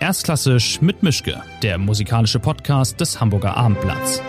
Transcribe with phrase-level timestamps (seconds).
[0.00, 4.22] Erstklassisch mit Mischke, der musikalische Podcast des Hamburger Abendblatts.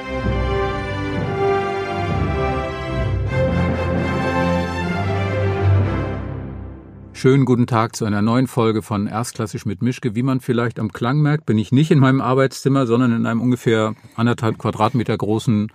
[7.13, 10.15] Schönen guten Tag zu einer neuen Folge von Erstklassisch mit Mischke.
[10.15, 13.41] Wie man vielleicht am Klang merkt, bin ich nicht in meinem Arbeitszimmer, sondern in einem
[13.41, 15.71] ungefähr anderthalb Quadratmeter großen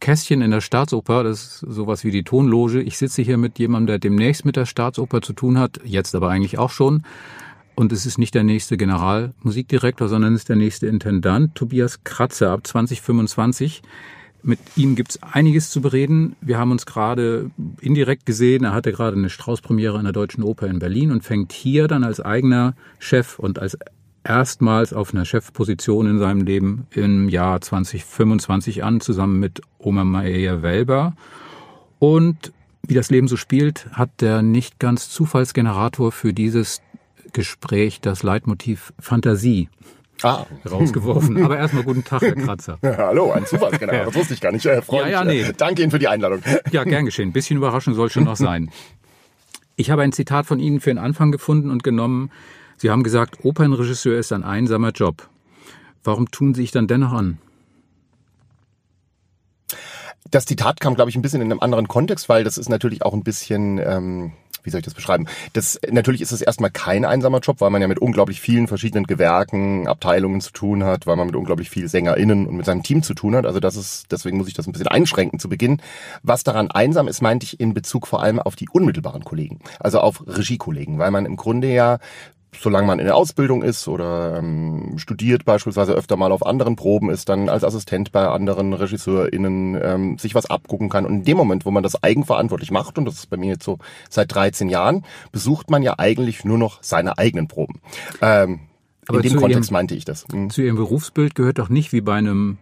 [0.00, 1.24] Kästchen in der Staatsoper.
[1.24, 2.80] Das ist sowas wie die Tonloge.
[2.80, 6.30] Ich sitze hier mit jemandem, der demnächst mit der Staatsoper zu tun hat, jetzt aber
[6.30, 7.02] eigentlich auch schon.
[7.76, 12.50] Und es ist nicht der nächste Generalmusikdirektor, sondern es ist der nächste Intendant, Tobias Kratzer,
[12.50, 13.82] ab 2025.
[14.42, 16.36] Mit ihm gibt's einiges zu bereden.
[16.40, 18.64] Wir haben uns gerade indirekt gesehen.
[18.64, 22.02] Er hatte gerade eine Strauß-Premiere an der Deutschen Oper in Berlin und fängt hier dann
[22.02, 23.76] als eigener Chef und als
[24.24, 30.62] erstmals auf einer Chefposition in seinem Leben im Jahr 2025 an, zusammen mit Oma Maria
[30.62, 31.14] Welber.
[31.98, 32.52] Und
[32.88, 36.80] wie das Leben so spielt, hat der nicht ganz Zufallsgenerator für dieses
[37.36, 39.68] Gespräch das Leitmotiv Fantasie
[40.22, 40.46] ah.
[40.68, 41.36] rausgeworfen.
[41.44, 42.78] Aber erstmal guten Tag, Herr Kratzer.
[42.82, 44.06] Hallo, ein Zufallsgenerator.
[44.06, 44.64] Das wusste ich gar nicht.
[44.64, 45.44] Äh, ja, ja, nee.
[45.54, 46.40] Danke Ihnen für die Einladung.
[46.72, 47.28] Ja, gern geschehen.
[47.28, 48.70] Ein bisschen Überraschung soll schon noch sein.
[49.76, 52.30] Ich habe ein Zitat von Ihnen für den Anfang gefunden und genommen.
[52.78, 55.28] Sie haben gesagt, Opernregisseur ist ein einsamer Job.
[56.02, 57.36] Warum tun Sie sich dann dennoch an?
[60.30, 63.02] Das Zitat kam, glaube ich, ein bisschen in einem anderen Kontext, weil das ist natürlich
[63.02, 64.32] auch ein bisschen ähm,
[64.66, 65.26] wie soll ich das beschreiben?
[65.52, 69.06] Das, natürlich ist es erstmal kein einsamer Job, weil man ja mit unglaublich vielen verschiedenen
[69.06, 73.02] Gewerken, Abteilungen zu tun hat, weil man mit unglaublich vielen SängerInnen und mit seinem Team
[73.02, 73.46] zu tun hat.
[73.46, 75.80] Also das ist, deswegen muss ich das ein bisschen einschränken zu Beginn.
[76.22, 80.00] Was daran einsam ist, meinte ich in Bezug vor allem auf die unmittelbaren Kollegen, also
[80.00, 81.98] auf Regiekollegen, weil man im Grunde ja
[82.54, 87.10] solange man in der Ausbildung ist oder ähm, studiert beispielsweise öfter mal auf anderen Proben
[87.10, 91.06] ist, dann als Assistent bei anderen RegisseurInnen ähm, sich was abgucken kann.
[91.06, 93.64] Und in dem Moment, wo man das eigenverantwortlich macht, und das ist bei mir jetzt
[93.64, 97.80] so seit 13 Jahren, besucht man ja eigentlich nur noch seine eigenen Proben.
[98.22, 98.60] Ähm,
[99.06, 100.26] Aber in dem Kontext ihrem, meinte ich das.
[100.28, 100.50] Mhm.
[100.50, 102.58] Zu Ihrem Berufsbild gehört doch nicht wie bei einem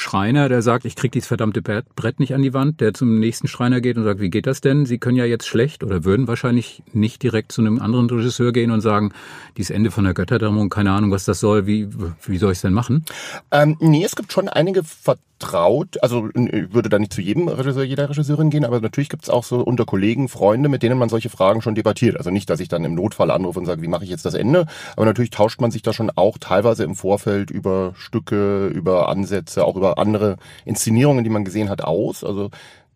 [0.00, 3.48] Schreiner, der sagt, ich krieg dieses verdammte Brett nicht an die Wand, der zum nächsten
[3.48, 4.86] Schreiner geht und sagt, wie geht das denn?
[4.86, 8.70] Sie können ja jetzt schlecht oder würden wahrscheinlich nicht direkt zu einem anderen Regisseur gehen
[8.70, 9.12] und sagen,
[9.58, 11.88] dieses Ende von der Götterdämmerung, keine Ahnung, was das soll, wie,
[12.24, 13.04] wie soll ich es denn machen?
[13.50, 17.84] Ähm, nee, es gibt schon einige vertraut, also ich würde da nicht zu jedem Regisseur,
[17.84, 21.08] jeder Regisseurin gehen, aber natürlich gibt es auch so unter Kollegen, Freunde, mit denen man
[21.08, 22.16] solche Fragen schon debattiert.
[22.16, 24.34] Also nicht, dass ich dann im Notfall anrufe und sage, wie mache ich jetzt das
[24.34, 24.66] Ende,
[24.96, 29.64] aber natürlich tauscht man sich da schon auch teilweise im Vorfeld über Stücke, über Ansätze,
[29.64, 32.24] auch über andere Inszenierungen, die man gesehen hat, aus.
[32.24, 32.50] Also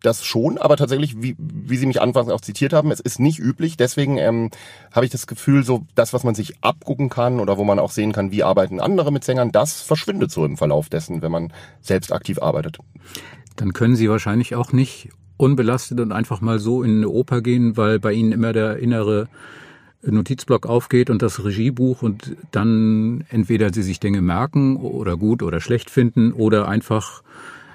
[0.05, 3.39] das schon, aber tatsächlich, wie, wie Sie mich anfangs auch zitiert haben, es ist nicht
[3.39, 3.77] üblich.
[3.77, 4.51] Deswegen ähm,
[4.93, 7.91] habe ich das Gefühl, so das, was man sich abgucken kann oder wo man auch
[7.91, 11.53] sehen kann, wie arbeiten andere mit Sängern, das verschwindet so im Verlauf dessen, wenn man
[11.81, 12.79] selbst aktiv arbeitet.
[13.57, 17.77] Dann können Sie wahrscheinlich auch nicht unbelastet und einfach mal so in eine Oper gehen,
[17.77, 19.29] weil bei Ihnen immer der innere
[20.07, 25.61] Notizblock aufgeht und das Regiebuch und dann entweder Sie sich Dinge merken oder gut oder
[25.61, 27.23] schlecht finden oder einfach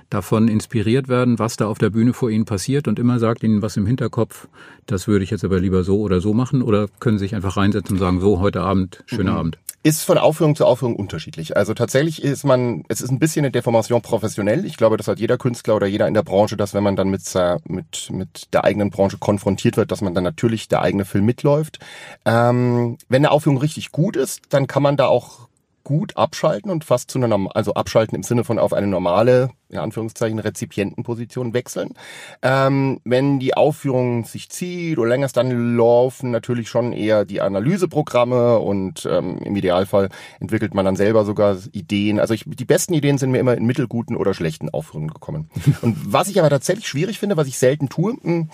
[0.10, 3.62] davon inspiriert werden, was da auf der Bühne vor ihnen passiert und immer sagt ihnen
[3.62, 4.48] was im Hinterkopf,
[4.88, 7.58] das würde ich jetzt aber lieber so oder so machen oder können sie sich einfach
[7.58, 9.38] reinsetzen und sagen, so heute Abend, schöner mhm.
[9.38, 9.58] Abend.
[9.82, 11.56] Ist von Aufführung zu Aufführung unterschiedlich.
[11.56, 14.66] Also tatsächlich ist man, es ist ein bisschen eine Deformation professionell.
[14.66, 17.10] Ich glaube, das hat jeder Künstler oder jeder in der Branche, dass wenn man dann
[17.10, 17.24] mit,
[17.66, 21.80] mit, mit der eigenen Branche konfrontiert wird, dass man dann natürlich der eigene Film mitläuft.
[22.26, 25.49] Ähm, wenn eine Aufführung richtig gut ist, dann kann man da auch
[25.90, 29.80] gut abschalten und fast zu einer, also abschalten im Sinne von auf eine normale, in
[29.80, 31.96] Anführungszeichen, Rezipientenposition wechseln.
[32.44, 37.42] Ähm, wenn die Aufführung sich zieht oder länger ist, dann laufen natürlich schon eher die
[37.42, 42.20] Analyseprogramme und ähm, im Idealfall entwickelt man dann selber sogar Ideen.
[42.20, 45.50] Also ich, die besten Ideen sind mir immer in mittelguten oder schlechten Aufführungen gekommen.
[45.82, 48.48] und was ich aber tatsächlich schwierig finde, was ich selten tue, mh,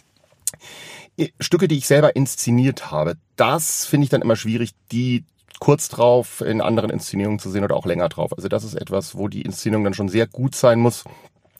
[1.17, 5.25] hm, Stücke, die ich selber inszeniert habe, das finde ich dann immer schwierig, die
[5.59, 8.33] kurz drauf in anderen Inszenierungen zu sehen oder auch länger drauf.
[8.35, 11.03] Also das ist etwas, wo die Inszenierung dann schon sehr gut sein muss,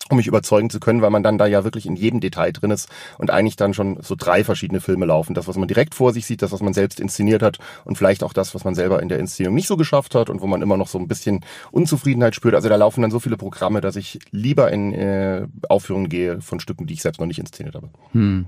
[0.09, 2.69] um mich überzeugen zu können, weil man dann da ja wirklich in jedem Detail drin
[2.69, 5.34] ist und eigentlich dann schon so drei verschiedene Filme laufen.
[5.34, 8.23] Das, was man direkt vor sich sieht, das, was man selbst inszeniert hat und vielleicht
[8.23, 10.61] auch das, was man selber in der Inszenierung nicht so geschafft hat und wo man
[10.61, 12.53] immer noch so ein bisschen Unzufriedenheit spürt.
[12.53, 16.59] Also da laufen dann so viele Programme, dass ich lieber in äh, Aufführungen gehe von
[16.59, 17.90] Stücken, die ich selbst noch nicht inszeniert habe.
[18.11, 18.46] Hm.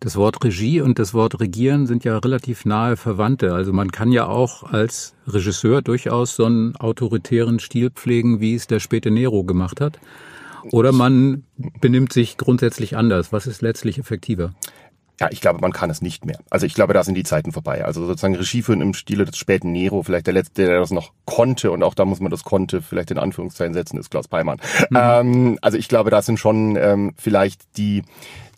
[0.00, 3.54] Das Wort Regie und das Wort Regieren sind ja relativ nahe Verwandte.
[3.54, 8.66] Also man kann ja auch als Regisseur durchaus so einen autoritären Stil pflegen, wie es
[8.66, 9.98] der späte Nero gemacht hat.
[10.70, 11.44] Oder man
[11.80, 13.32] benimmt sich grundsätzlich anders.
[13.32, 14.54] Was ist letztlich effektiver?
[15.20, 16.38] Ja, ich glaube, man kann es nicht mehr.
[16.50, 17.84] Also ich glaube, da sind die Zeiten vorbei.
[17.84, 21.12] Also sozusagen Regie führen im Stile des späten Nero, vielleicht der letzte, der das noch
[21.24, 24.58] konnte und auch da muss man das konnte vielleicht in Anführungszeichen setzen, ist Klaus Peimann.
[24.90, 24.96] Mhm.
[25.00, 28.02] Ähm, also ich glaube, da sind schon ähm, vielleicht die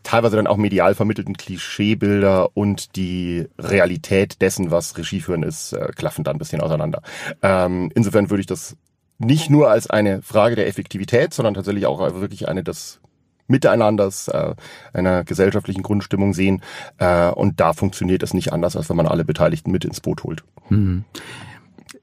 [0.07, 5.91] teilweise dann auch medial vermittelten Klischeebilder und die Realität dessen, was Regie führen ist, äh,
[5.97, 7.03] klaffen da ein bisschen auseinander.
[7.43, 8.77] Ähm, insofern würde ich das
[9.19, 13.01] nicht nur als eine Frage der Effektivität, sondern tatsächlich auch wirklich eine des
[13.49, 14.55] Miteinanders, äh,
[14.93, 16.63] einer gesellschaftlichen Grundstimmung sehen.
[16.99, 20.23] Äh, und da funktioniert es nicht anders, als wenn man alle Beteiligten mit ins Boot
[20.23, 20.45] holt.
[20.69, 21.05] Mhm.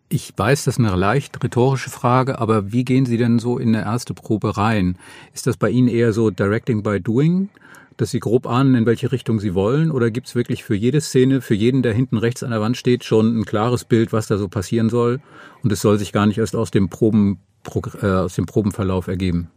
[0.09, 3.75] Ich weiß, das ist eine leicht rhetorische Frage, aber wie gehen Sie denn so in
[3.75, 4.97] eine erste Probe rein?
[5.33, 7.49] Ist das bei Ihnen eher so Directing by Doing,
[7.97, 9.91] dass Sie grob ahnen, in welche Richtung Sie wollen?
[9.91, 12.77] Oder gibt es wirklich für jede Szene, für jeden, der hinten rechts an der Wand
[12.77, 15.21] steht, schon ein klares Bild, was da so passieren soll?
[15.63, 17.39] Und es soll sich gar nicht erst aus dem, Proben,
[18.01, 19.49] äh, aus dem Probenverlauf ergeben?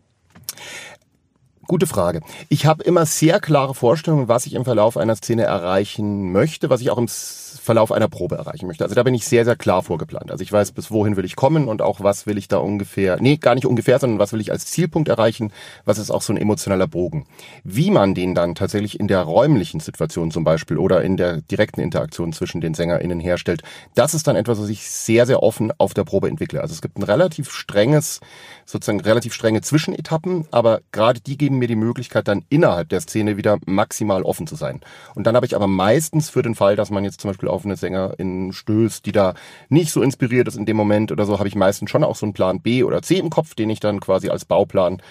[1.69, 2.21] Gute Frage.
[2.49, 6.81] Ich habe immer sehr klare Vorstellungen, was ich im Verlauf einer Szene erreichen möchte, was
[6.81, 8.85] ich auch im Verlauf einer Probe erreichen möchte.
[8.85, 10.31] Also da bin ich sehr, sehr klar vorgeplant.
[10.31, 13.19] Also ich weiß, bis wohin will ich kommen und auch was will ich da ungefähr,
[13.21, 15.53] nee, gar nicht ungefähr, sondern was will ich als Zielpunkt erreichen,
[15.85, 17.27] was ist auch so ein emotionaler Bogen.
[17.65, 21.81] Wie man den dann tatsächlich in der räumlichen Situation zum Beispiel oder in der direkten
[21.81, 23.63] Interaktion zwischen den SängerInnen herstellt,
[23.97, 26.61] das ist dann etwas, was ich sehr, sehr offen auf der Probe entwickle.
[26.61, 28.21] Also es gibt ein relativ strenges,
[28.65, 33.37] sozusagen relativ strenge Zwischenetappen, aber gerade die geben mir die Möglichkeit, dann innerhalb der Szene
[33.37, 34.81] wieder maximal offen zu sein.
[35.15, 37.65] Und dann habe ich aber meistens für den Fall, dass man jetzt zum Beispiel auf
[37.65, 39.35] eine Sängerin stößt, die da
[39.69, 42.27] nicht so inspiriert ist in dem Moment oder so, habe ich meistens schon auch so
[42.27, 45.03] einen Plan B oder C im Kopf, den ich dann quasi als Bauplan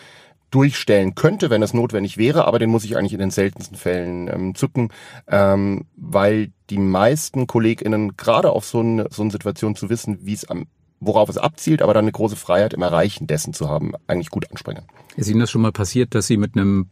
[0.51, 4.30] durchstellen könnte, wenn es notwendig wäre, aber den muss ich eigentlich in den seltensten Fällen
[4.30, 4.89] ähm, zücken,
[5.27, 10.33] ähm, weil die meisten KollegInnen gerade auf so eine, so eine Situation zu wissen, wie
[10.33, 10.68] es am
[11.06, 14.50] worauf es abzielt, aber dann eine große Freiheit im Erreichen dessen zu haben, eigentlich gut
[14.50, 14.84] anspringen.
[15.16, 16.90] Ist Ihnen das schon mal passiert, dass Sie mit einem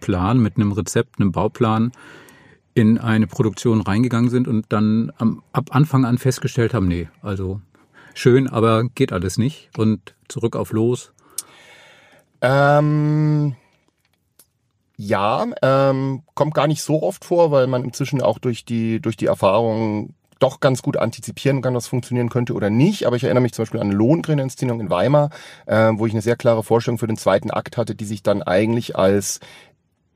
[0.00, 1.92] Plan, mit einem Rezept, einem Bauplan
[2.74, 7.60] in eine Produktion reingegangen sind und dann am, ab Anfang an festgestellt haben, nee, also
[8.14, 11.12] schön, aber geht alles nicht und zurück auf los?
[12.40, 13.54] Ähm,
[14.96, 19.16] ja, ähm, kommt gar nicht so oft vor, weil man inzwischen auch durch die, durch
[19.16, 23.06] die Erfahrung doch ganz gut antizipieren kann, was funktionieren könnte oder nicht.
[23.06, 25.30] Aber ich erinnere mich zum Beispiel an eine Lohengrin-Inszenierung in Weimar,
[25.66, 28.42] äh, wo ich eine sehr klare Vorstellung für den zweiten Akt hatte, die sich dann
[28.42, 29.40] eigentlich als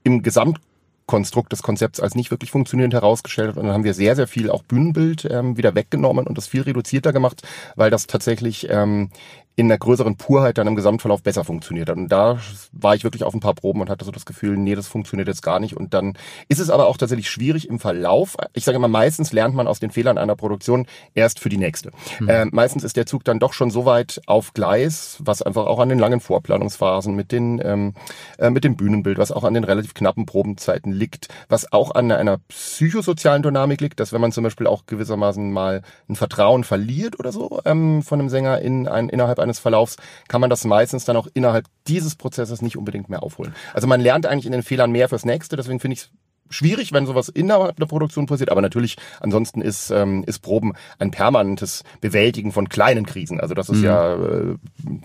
[0.02, 0.58] im Gesamt
[1.06, 3.56] Konstrukt des Konzepts als nicht wirklich funktionierend herausgestellt hat.
[3.56, 6.62] Und dann haben wir sehr, sehr viel auch Bühnenbild ähm, wieder weggenommen und das viel
[6.62, 7.42] reduzierter gemacht,
[7.76, 9.10] weil das tatsächlich ähm,
[9.56, 11.96] in einer größeren Purheit dann im Gesamtverlauf besser funktioniert hat.
[11.96, 12.38] Und da
[12.72, 15.28] war ich wirklich auf ein paar Proben und hatte so das Gefühl, nee, das funktioniert
[15.28, 15.76] jetzt gar nicht.
[15.76, 16.14] Und dann
[16.48, 18.36] ist es aber auch tatsächlich schwierig im Verlauf.
[18.52, 21.92] Ich sage immer, meistens lernt man aus den Fehlern einer Produktion erst für die nächste.
[22.18, 22.28] Mhm.
[22.28, 25.78] Äh, meistens ist der Zug dann doch schon so weit auf Gleis, was einfach auch
[25.78, 27.94] an den langen Vorplanungsphasen mit den ähm,
[28.38, 32.10] äh, mit dem Bühnenbild, was auch an den relativ knappen Probenzeiten liegt, was auch an
[32.10, 37.20] einer psychosozialen Dynamik liegt, dass wenn man zum Beispiel auch gewissermaßen mal ein Vertrauen verliert
[37.20, 39.96] oder so ähm, von einem Sänger in ein, innerhalb eines Verlaufs
[40.28, 43.54] kann man das meistens dann auch innerhalb dieses Prozesses nicht unbedingt mehr aufholen.
[43.72, 46.10] Also man lernt eigentlich in den Fehlern mehr fürs nächste, deswegen finde ich es
[46.50, 51.10] schwierig, wenn sowas innerhalb der Produktion passiert, aber natürlich ansonsten ist, ähm, ist Proben ein
[51.10, 53.40] permanentes Bewältigen von kleinen Krisen.
[53.40, 53.84] Also das ist mhm.
[53.84, 54.56] ja äh,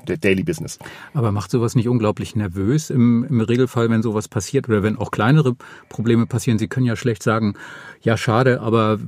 [0.08, 0.80] der Daily Business.
[1.14, 5.12] Aber macht sowas nicht unglaublich nervös im, im Regelfall, wenn sowas passiert oder wenn auch
[5.12, 5.56] kleinere
[5.88, 6.60] Probleme passieren?
[6.60, 7.56] Sie können ja schlecht sagen,
[8.02, 9.00] ja schade, aber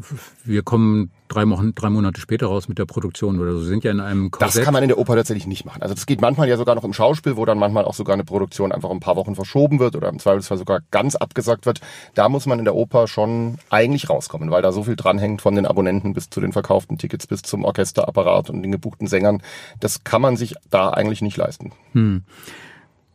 [0.43, 3.61] wir kommen drei, Wochen, drei Monate später raus mit der Produktion oder so.
[3.61, 4.57] Sie sind ja in einem Korsett.
[4.57, 5.81] Das kann man in der Oper tatsächlich nicht machen.
[5.81, 8.23] Also das geht manchmal ja sogar noch im Schauspiel, wo dann manchmal auch sogar eine
[8.23, 11.79] Produktion einfach ein paar Wochen verschoben wird oder im Zweifelsfall sogar ganz abgesagt wird.
[12.15, 15.55] Da muss man in der Oper schon eigentlich rauskommen, weil da so viel dranhängt von
[15.55, 19.41] den Abonnenten bis zu den verkauften Tickets bis zum Orchesterapparat und den gebuchten Sängern.
[19.79, 21.71] Das kann man sich da eigentlich nicht leisten.
[21.93, 22.23] Hm.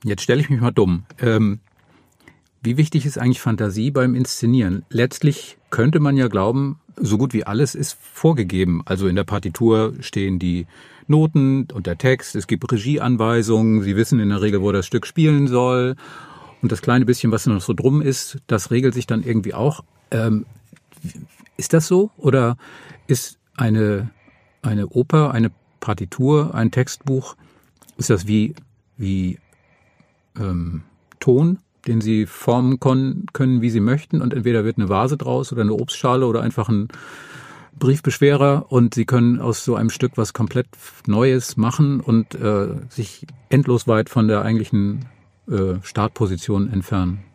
[0.05, 1.05] Jetzt stelle ich mich mal dumm.
[1.21, 1.61] Ähm,
[2.67, 4.85] wie wichtig ist eigentlich Fantasie beim Inszenieren?
[4.91, 8.83] Letztlich könnte man ja glauben, so gut wie alles ist vorgegeben.
[8.85, 10.67] Also in der Partitur stehen die
[11.07, 15.07] Noten und der Text, es gibt Regieanweisungen, Sie wissen in der Regel, wo das Stück
[15.07, 15.95] spielen soll.
[16.61, 19.85] Und das kleine bisschen, was noch so drum ist, das regelt sich dann irgendwie auch.
[20.11, 20.45] Ähm,
[21.57, 22.11] ist das so?
[22.17, 22.57] Oder
[23.07, 24.11] ist eine,
[24.63, 27.37] eine Oper, eine Partitur, ein Textbuch,
[27.97, 28.55] ist das wie,
[28.97, 29.39] wie
[30.37, 30.83] ähm,
[31.21, 31.59] Ton?
[31.87, 34.21] Den sie formen können, wie sie möchten.
[34.21, 36.89] Und entweder wird eine Vase draus oder eine Obstschale oder einfach ein
[37.79, 40.67] Briefbeschwerer und sie können aus so einem Stück was komplett
[41.07, 45.05] Neues machen und äh, sich endlos weit von der eigentlichen
[45.49, 47.26] äh, Startposition entfernen.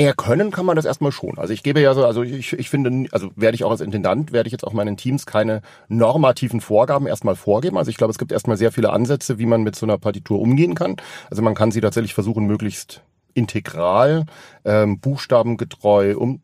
[0.00, 1.36] Eher können kann man das erstmal schon.
[1.36, 4.32] Also ich gebe ja so, also ich, ich finde, also werde ich auch als Intendant,
[4.32, 7.76] werde ich jetzt auch meinen Teams keine normativen Vorgaben erstmal vorgeben.
[7.76, 10.40] Also ich glaube, es gibt erstmal sehr viele Ansätze, wie man mit so einer Partitur
[10.40, 10.96] umgehen kann.
[11.28, 13.02] Also man kann sie tatsächlich versuchen, möglichst
[13.34, 14.24] integral,
[14.64, 16.40] ähm, buchstabengetreu um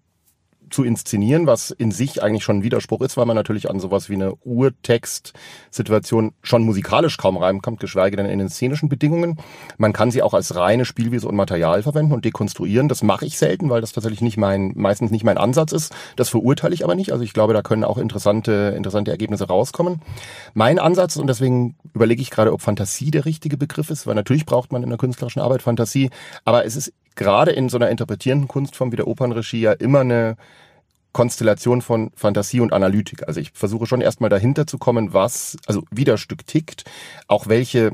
[0.71, 4.09] zu inszenieren, was in sich eigentlich schon ein Widerspruch ist, weil man natürlich an sowas
[4.09, 9.39] wie eine Urtext-Situation schon musikalisch kaum reinkommt, geschweige denn in den szenischen Bedingungen.
[9.79, 12.89] Man kann sie auch als reine Spielwiese und Material verwenden und dekonstruieren.
[12.89, 15.95] Das mache ich selten, weil das tatsächlich nicht mein, meistens nicht mein Ansatz ist.
[16.17, 17.13] Das verurteile ich aber nicht.
[17.13, 20.03] Also ich glaube, da können auch interessante, interessante Ergebnisse rauskommen.
[20.55, 24.47] Mein Ansatz, und deswegen überlege ich gerade, ob Fantasie der richtige Begriff ist, weil natürlich
[24.47, 26.11] braucht man in der künstlerischen Arbeit Fantasie,
[26.45, 30.37] aber es ist gerade in so einer interpretierenden Kunstform wie der Opernregie ja immer eine
[31.17, 33.27] Konstellation von Fantasie und Analytik.
[33.27, 36.85] Also ich versuche schon erstmal dahinter zu kommen, was, also wie das Stück tickt,
[37.27, 37.91] auch welche,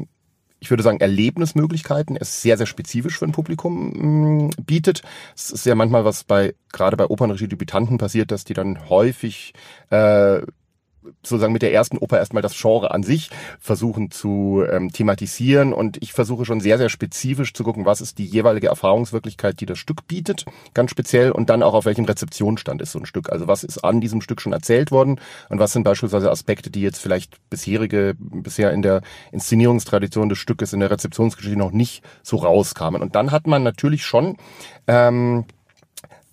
[0.58, 5.02] ich würde sagen, Erlebnismöglichkeiten es sehr, sehr spezifisch für ein Publikum mm, bietet.
[5.36, 9.52] Es ist ja manchmal was bei, gerade bei Opernregie-Debütanten passiert, dass die dann häufig
[9.90, 10.40] äh,
[11.23, 16.02] sozusagen mit der ersten Oper erstmal das Genre an sich versuchen zu ähm, thematisieren und
[16.02, 19.78] ich versuche schon sehr, sehr spezifisch zu gucken, was ist die jeweilige Erfahrungswirklichkeit, die das
[19.78, 20.44] Stück bietet,
[20.75, 23.30] ganz speziell und dann auch auf welchem Rezeptionsstand ist so ein Stück.
[23.30, 26.82] Also was ist an diesem Stück schon erzählt worden und was sind beispielsweise Aspekte, die
[26.82, 32.37] jetzt vielleicht bisherige, bisher in der Inszenierungstradition des Stückes, in der Rezeptionsgeschichte noch nicht so
[32.37, 33.02] rauskamen.
[33.02, 34.37] Und dann hat man natürlich schon
[34.87, 35.44] ähm,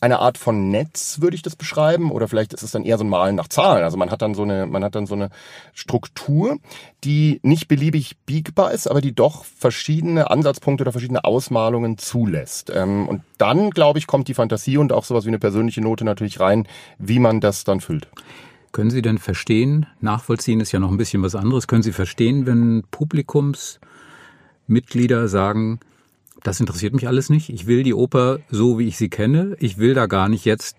[0.02, 3.04] eine Art von Netz, würde ich das beschreiben, oder vielleicht ist es dann eher so
[3.04, 3.84] ein Malen nach Zahlen.
[3.84, 5.30] Also man hat dann so eine, man hat dann so eine
[5.74, 6.58] Struktur,
[7.04, 12.72] die nicht beliebig biegbar ist, aber die doch verschiedene Ansatzpunkte oder verschiedene Ausmalungen zulässt.
[12.74, 16.06] Ähm, und dann, glaube ich, kommt die Fantasie und auch sowas wie eine persönliche Note
[16.06, 18.08] natürlich rein, wie man das dann füllt.
[18.72, 22.46] Können Sie denn verstehen, nachvollziehen ist ja noch ein bisschen was anderes, können Sie verstehen,
[22.46, 25.80] wenn Publikumsmitglieder sagen,
[26.44, 27.50] das interessiert mich alles nicht.
[27.50, 29.56] Ich will die Oper so, wie ich sie kenne.
[29.60, 30.78] Ich will da gar nicht jetzt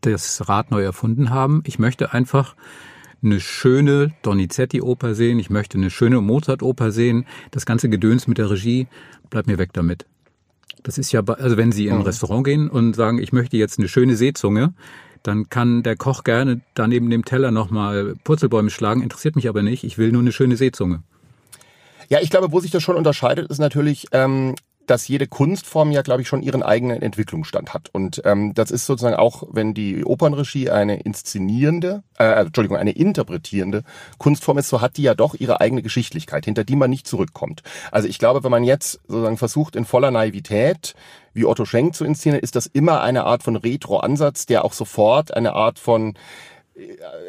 [0.00, 1.62] das Rad neu erfunden haben.
[1.64, 2.54] Ich möchte einfach
[3.22, 5.38] eine schöne Donizetti-Oper sehen.
[5.38, 7.26] Ich möchte eine schöne Mozart-Oper sehen.
[7.50, 8.86] Das ganze Gedöns mit der Regie,
[9.30, 10.06] bleibt mir weg damit.
[10.82, 12.04] Das ist ja, also wenn Sie in ein mhm.
[12.04, 14.74] Restaurant gehen und sagen, ich möchte jetzt eine schöne Seezunge,
[15.22, 19.62] dann kann der Koch gerne da neben dem Teller nochmal Purzelbäume schlagen, interessiert mich aber
[19.62, 19.82] nicht.
[19.82, 21.02] Ich will nur eine schöne Seezunge.
[22.08, 24.54] Ja, ich glaube, wo sich das schon unterscheidet, ist natürlich, ähm,
[24.86, 27.90] dass jede Kunstform ja, glaube ich, schon ihren eigenen Entwicklungsstand hat.
[27.92, 32.92] Und ähm, das ist sozusagen auch, wenn die Opernregie eine inszenierende, äh, also, Entschuldigung, eine
[32.92, 33.82] interpretierende
[34.18, 37.62] Kunstform ist, so hat die ja doch ihre eigene Geschichtlichkeit, hinter die man nicht zurückkommt.
[37.92, 40.94] Also ich glaube, wenn man jetzt sozusagen versucht, in voller Naivität
[41.34, 45.34] wie Otto Schenk zu inszenieren, ist das immer eine Art von Retro-Ansatz, der auch sofort
[45.34, 46.16] eine Art von äh,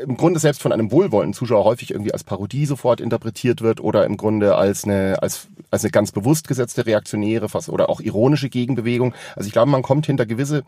[0.04, 4.06] im Grunde selbst von einem wohlwollenden Zuschauer häufig irgendwie als Parodie sofort interpretiert wird oder
[4.06, 8.50] im Grunde als eine, als, als eine ganz bewusst gesetzte reaktionäre fast oder auch ironische
[8.50, 9.14] Gegenbewegung.
[9.36, 10.64] Also ich glaube, man kommt hinter gewisse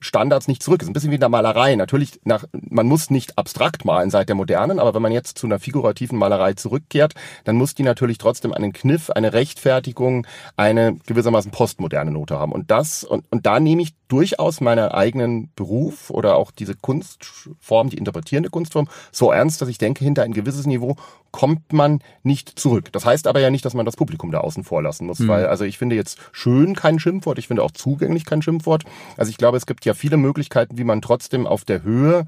[0.00, 0.80] Standards nicht zurück.
[0.80, 1.74] Das ist ein bisschen wie in der Malerei.
[1.76, 5.46] Natürlich, nach, man muss nicht abstrakt malen seit der modernen, aber wenn man jetzt zu
[5.46, 10.26] einer figurativen Malerei zurückkehrt, dann muss die natürlich trotzdem einen Kniff, eine Rechtfertigung,
[10.56, 12.52] eine gewissermaßen postmoderne Note haben.
[12.52, 17.90] Und das, und, und da nehme ich durchaus meinen eigenen Beruf oder auch diese Kunstform,
[17.90, 20.96] die interpretierende Kunstform, so ernst, dass ich denke, hinter ein gewisses Niveau
[21.36, 22.90] kommt man nicht zurück.
[22.92, 25.28] Das heißt aber ja nicht, dass man das Publikum da außen vor lassen muss, mhm.
[25.28, 28.84] weil, also ich finde jetzt schön kein Schimpfwort, ich finde auch zugänglich kein Schimpfwort.
[29.18, 32.24] Also ich glaube, es gibt ja viele Möglichkeiten, wie man trotzdem auf der Höhe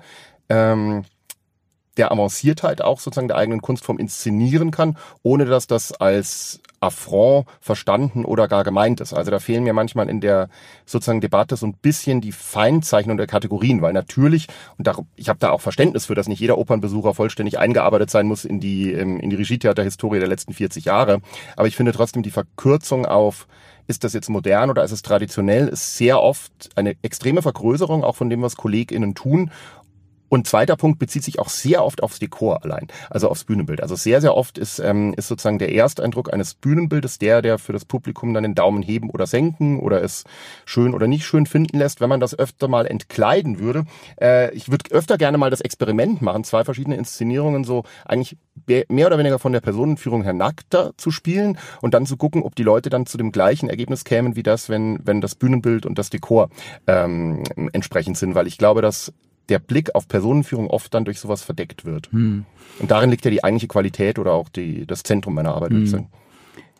[0.50, 1.04] ähm,
[1.98, 8.24] der Avanciertheit auch sozusagen der eigenen Kunstform inszenieren kann, ohne dass das als Affront verstanden
[8.24, 9.12] oder gar gemeint ist.
[9.12, 10.48] Also da fehlen mir manchmal in der
[10.86, 15.40] sozusagen Debatte so ein bisschen die Feinzeichnung der Kategorien, weil natürlich, und da, ich habe
[15.40, 19.18] da auch Verständnis für, dass nicht jeder Opernbesucher vollständig eingearbeitet sein muss in die, ähm,
[19.18, 21.20] in die Regietheaterhistorie der letzten 40 Jahre.
[21.56, 23.48] Aber ich finde trotzdem die Verkürzung auf
[23.88, 28.16] ist das jetzt modern oder ist es traditionell, ist sehr oft eine extreme Vergrößerung auch
[28.16, 29.50] von dem, was KollegInnen tun
[30.28, 33.82] und zweiter Punkt bezieht sich auch sehr oft aufs Dekor allein, also aufs Bühnenbild.
[33.82, 37.73] Also sehr, sehr oft ist, ähm, ist sozusagen der Ersteindruck eines Bühnenbildes der, der für
[37.73, 40.25] das Publikum dann den Daumen heben oder senken oder es
[40.64, 42.00] schön oder nicht schön finden lässt.
[42.00, 43.85] Wenn man das öfter mal entkleiden würde,
[44.20, 49.06] äh, ich würde öfter gerne mal das Experiment machen, zwei verschiedene Inszenierungen so eigentlich mehr
[49.06, 52.62] oder weniger von der Personenführung her nackter zu spielen und dann zu gucken, ob die
[52.62, 56.11] Leute dann zu dem gleichen Ergebnis kämen wie das, wenn, wenn das Bühnenbild und das
[56.11, 56.50] Dekor
[56.87, 59.12] ähm, entsprechend sind, weil ich glaube, dass
[59.48, 62.10] der Blick auf Personenführung oft dann durch sowas verdeckt wird.
[62.12, 62.44] Hm.
[62.78, 65.86] Und darin liegt ja die eigentliche Qualität oder auch die, das Zentrum meiner Arbeit, hm.
[65.86, 66.08] sagen.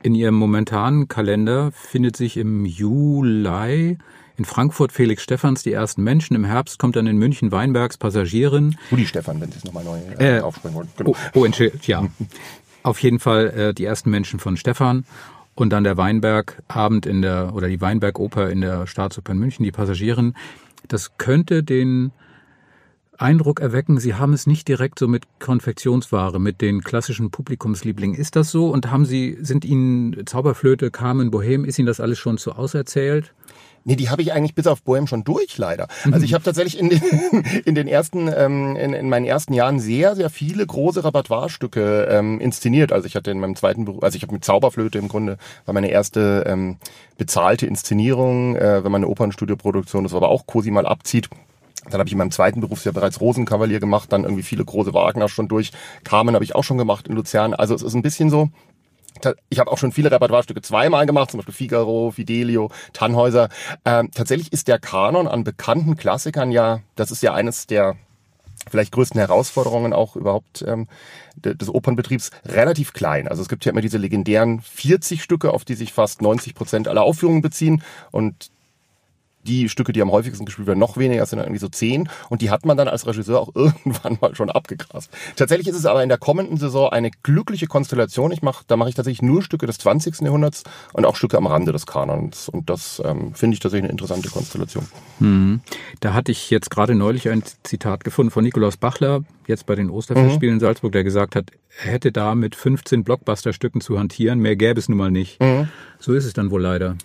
[0.03, 3.99] In Ihrem momentanen Kalender findet sich im Juli
[4.39, 6.37] in Frankfurt Felix Stephans die ersten Menschen.
[6.37, 8.77] Im Herbst kommt dann in München Weinbergs Passagierin.
[8.93, 10.89] Rudi Stefan, wenn Sie es nochmal neu äh, äh, aufspringen wollen.
[10.97, 11.17] Genau.
[11.35, 11.47] Oh, oh
[11.83, 12.07] ja.
[12.85, 15.05] Auf jeden Fall äh, die ersten Menschen von Stefan.
[15.57, 19.73] Und dann der Weinbergabend in der, oder die Weinbergoper in der Staatsoper in München, die
[19.73, 20.35] Passagierin.
[20.87, 22.13] Das könnte den
[23.19, 28.17] Eindruck erwecken, Sie haben es nicht direkt so mit Konfektionsware, mit den klassischen Publikumslieblingen.
[28.17, 28.71] Ist das so?
[28.71, 33.35] Und haben Sie, sind Ihnen Zauberflöte, Carmen, Bohem, ist Ihnen das alles schon zu auserzählt?
[33.85, 35.89] Nee, die habe ich eigentlich bis auf Bohem schon durch, leider.
[36.11, 37.01] Also ich habe tatsächlich in den,
[37.65, 42.39] in den ersten, ähm, in, in meinen ersten Jahren sehr, sehr viele große Repertoirestücke ähm,
[42.39, 42.93] inszeniert.
[42.93, 45.75] Also ich hatte in meinem zweiten Beruf, also ich habe mit Zauberflöte im Grunde, war
[45.75, 46.77] meine erste ähm,
[47.17, 51.29] bezahlte Inszenierung, äh, wenn man eine Opernstudioproduktion ist, aber auch Cosi mal abzieht.
[51.91, 55.29] Dann habe ich in meinem zweiten Berufsjahr bereits Rosenkavalier gemacht, dann irgendwie viele große Wagner
[55.29, 55.73] schon durch.
[56.05, 57.55] Carmen habe ich auch schon gemacht in Luzern.
[57.55, 58.51] Also es ist ein bisschen so,
[59.49, 63.49] ich habe auch schon viele Repertoirestücke zweimal gemacht, zum Beispiel Figaro, Fidelio, Tannhäuser.
[63.85, 67.97] Ähm, tatsächlich ist der Kanon an bekannten Klassikern ja, das ist ja eines der
[68.71, 70.89] vielleicht größten Herausforderungen auch überhaupt ähm,
[71.37, 73.29] des Opernbetriebs relativ klein.
[73.29, 76.89] Also es gibt ja immer diese legendären 40 Stücke, auf die sich fast 90 Prozent
[76.89, 78.51] aller Aufführungen beziehen und
[79.45, 82.09] die Stücke, die am häufigsten gespielt werden, noch weniger, sind dann irgendwie so zehn.
[82.29, 85.11] Und die hat man dann als Regisseur auch irgendwann mal schon abgegrast.
[85.37, 88.33] Tatsächlich ist es aber in der kommenden Saison eine glückliche Konstellation.
[88.33, 90.21] Ich mach, da mache ich tatsächlich nur Stücke des 20.
[90.21, 92.49] Jahrhunderts und auch Stücke am Rande des Kanons.
[92.49, 94.87] Und das ähm, finde ich tatsächlich eine interessante Konstellation.
[95.19, 95.61] Hm.
[96.01, 99.91] Da hatte ich jetzt gerade neulich ein Zitat gefunden von Nikolaus Bachler, jetzt bei den
[99.91, 100.61] Osterfestspielen mhm.
[100.61, 101.51] in Salzburg, der gesagt hat,
[101.83, 105.41] er hätte da mit 15 Blockbuster-Stücken zu hantieren, mehr gäbe es nun mal nicht.
[105.41, 105.69] Mhm.
[105.99, 106.97] So ist es dann wohl leider.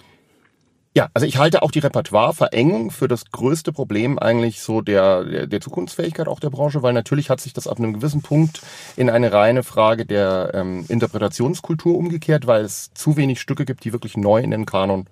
[0.96, 5.48] Ja, also ich halte auch die Repertoire-Verengung für das größte Problem eigentlich so der, der,
[5.48, 8.62] der Zukunftsfähigkeit auch der Branche, weil natürlich hat sich das ab einem gewissen Punkt
[8.96, 13.92] in eine reine Frage der ähm, Interpretationskultur umgekehrt, weil es zu wenig Stücke gibt, die
[13.92, 15.08] wirklich neu in den Kanon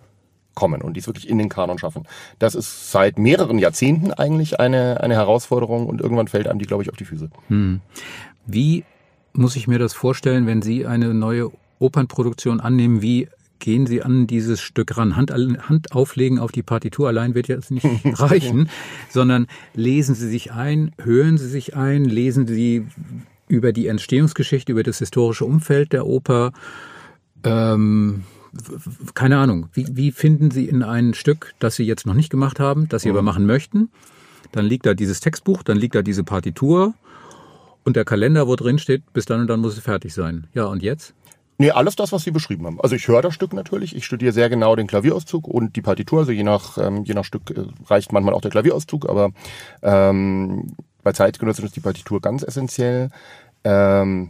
[0.53, 2.07] kommen und die es wirklich in den Kanon schaffen.
[2.37, 6.83] Das ist seit mehreren Jahrzehnten eigentlich eine, eine Herausforderung und irgendwann fällt einem die, glaube
[6.83, 7.29] ich, auf die Füße.
[7.47, 7.81] Hm.
[8.45, 8.83] Wie
[9.33, 13.01] muss ich mir das vorstellen, wenn Sie eine neue Opernproduktion annehmen?
[13.01, 13.29] Wie
[13.61, 15.15] gehen Sie an dieses Stück ran.
[15.15, 17.85] Hand, Hand auflegen auf die Partitur allein wird jetzt nicht
[18.19, 18.69] reichen,
[19.09, 22.85] sondern lesen Sie sich ein, hören Sie sich ein, lesen Sie
[23.47, 26.51] über die Entstehungsgeschichte, über das historische Umfeld der Oper.
[27.43, 28.23] Ähm,
[29.13, 29.69] keine Ahnung.
[29.73, 33.03] Wie, wie finden Sie in ein Stück, das Sie jetzt noch nicht gemacht haben, das
[33.03, 33.15] Sie mhm.
[33.15, 33.89] aber machen möchten?
[34.51, 36.93] Dann liegt da dieses Textbuch, dann liegt da diese Partitur
[37.83, 40.47] und der Kalender, wo drin steht, bis dann und dann muss es fertig sein.
[40.53, 41.13] Ja, und jetzt?
[41.61, 42.81] Nee, alles das, was Sie beschrieben haben.
[42.81, 43.95] Also ich höre das Stück natürlich.
[43.95, 46.21] Ich studiere sehr genau den Klavierauszug und die Partitur.
[46.21, 49.29] Also je nach, ähm, je nach Stück äh, reicht manchmal auch der Klavierauszug, aber
[49.83, 53.11] ähm, bei Zeitgenössischen ist die Partitur ganz essentiell.
[53.63, 54.29] Ähm,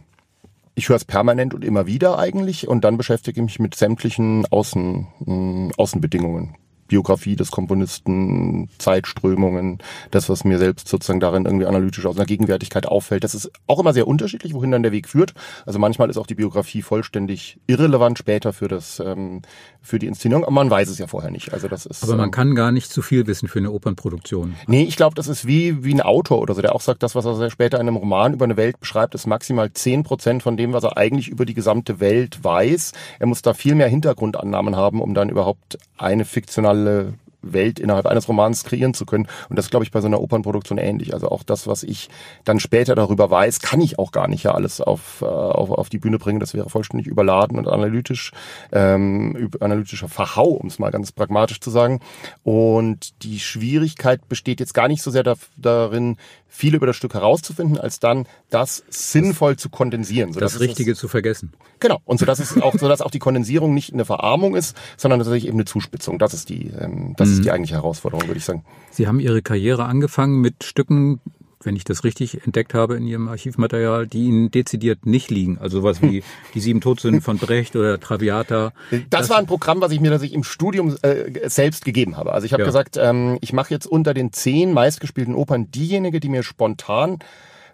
[0.76, 4.46] ich höre es permanent und immer wieder eigentlich und dann beschäftige ich mich mit sämtlichen
[4.52, 6.58] Außen, äh, Außenbedingungen.
[6.92, 9.80] Biografie des Komponisten, Zeitströmungen,
[10.12, 13.24] das, was mir selbst sozusagen darin irgendwie analytisch aus einer Gegenwärtigkeit auffällt.
[13.24, 15.34] Das ist auch immer sehr unterschiedlich, wohin dann der Weg führt.
[15.66, 19.42] Also manchmal ist auch die Biografie vollständig irrelevant später für das, ähm,
[19.82, 21.54] für die Inszenierung, aber man weiß es ja vorher nicht.
[21.54, 22.04] Also das ist.
[22.04, 24.56] Aber man ähm, kann gar nicht zu viel wissen für eine Opernproduktion.
[24.68, 27.16] Nee, ich glaube, das ist wie, wie ein Autor oder so, der auch sagt, das,
[27.16, 30.58] was er später in einem Roman über eine Welt beschreibt, ist maximal zehn Prozent von
[30.58, 32.92] dem, was er eigentlich über die gesamte Welt weiß.
[33.20, 38.06] Er muss da viel mehr Hintergrundannahmen haben, um dann überhaupt eine fiktionale fiktionale Welt innerhalb
[38.06, 39.28] eines Romans kreieren zu können.
[39.50, 41.14] Und das glaube ich bei so einer Opernproduktion ähnlich.
[41.14, 42.10] Also auch das, was ich
[42.44, 45.90] dann später darüber weiß, kann ich auch gar nicht ja alles auf, äh, auf, auf
[45.90, 46.40] die Bühne bringen.
[46.40, 48.32] Das wäre vollständig überladen und analytisch,
[48.72, 52.00] ähm, analytischer Verhau, um es mal ganz pragmatisch zu sagen.
[52.44, 56.18] Und die Schwierigkeit besteht jetzt gar nicht so sehr da, darin,
[56.52, 60.34] viel über das Stück herauszufinden, als dann das sinnvoll zu kondensieren.
[60.34, 61.54] Das Richtige es, zu vergessen.
[61.80, 62.02] Genau.
[62.04, 65.22] Und so dass es auch, so dass auch die Kondensierung nicht eine Verarmung ist, sondern
[65.22, 66.20] tatsächlich eben eine Zuspitzung.
[66.20, 67.38] Das ist die, ähm, das mhm.
[67.38, 68.64] ist die eigentliche Herausforderung, würde ich sagen.
[68.92, 71.20] Sie haben Ihre Karriere angefangen mit Stücken,
[71.64, 75.58] wenn ich das richtig entdeckt habe in Ihrem Archivmaterial, die Ihnen dezidiert nicht liegen.
[75.60, 78.74] Also sowas wie die sieben Todsünden von Brecht oder Traviata.
[78.90, 82.34] Das, das war ein Programm, was ich mir tatsächlich im Studium äh, selbst gegeben habe.
[82.34, 82.68] Also ich habe ja.
[82.68, 87.20] gesagt, ähm, ich mache jetzt unter den zehn meistgespielten Opern diejenige, die mir spontan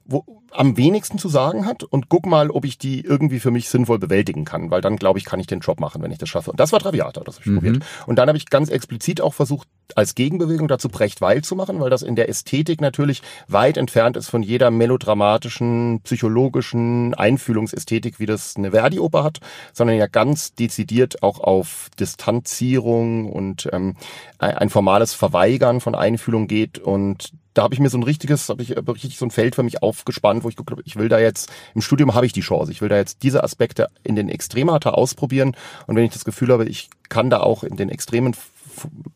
[0.08, 3.70] wo, am wenigsten zu sagen hat und guck mal, ob ich die irgendwie für mich
[3.70, 6.30] sinnvoll bewältigen kann, weil dann glaube ich, kann ich den Job machen, wenn ich das
[6.30, 6.52] schaffe.
[6.52, 7.56] Und das war Traviata, das habe ich mhm.
[7.56, 7.86] probiert.
[8.06, 11.90] Und dann habe ich ganz explizit auch versucht, als Gegenbewegung dazu Brecht-Weil zu machen, weil
[11.90, 18.56] das in der Ästhetik natürlich weit entfernt ist von jeder melodramatischen, psychologischen Einfühlungsästhetik, wie das
[18.58, 19.40] eine Verdi-Oper hat,
[19.74, 23.96] sondern ja ganz dezidiert auch auf Distanzierung und ähm,
[24.40, 28.62] ein formales Verweigern von Einfühlung geht und da habe ich mir so ein richtiges, habe
[28.62, 31.18] ich richtig so ein Feld für mich aufgespannt, wo ich geguckt habe, ich will da
[31.18, 34.30] jetzt, im Studium habe ich die Chance, ich will da jetzt diese Aspekte in den
[34.30, 35.56] Extremata ausprobieren.
[35.88, 38.36] Und wenn ich das Gefühl habe, ich kann da auch in den extremen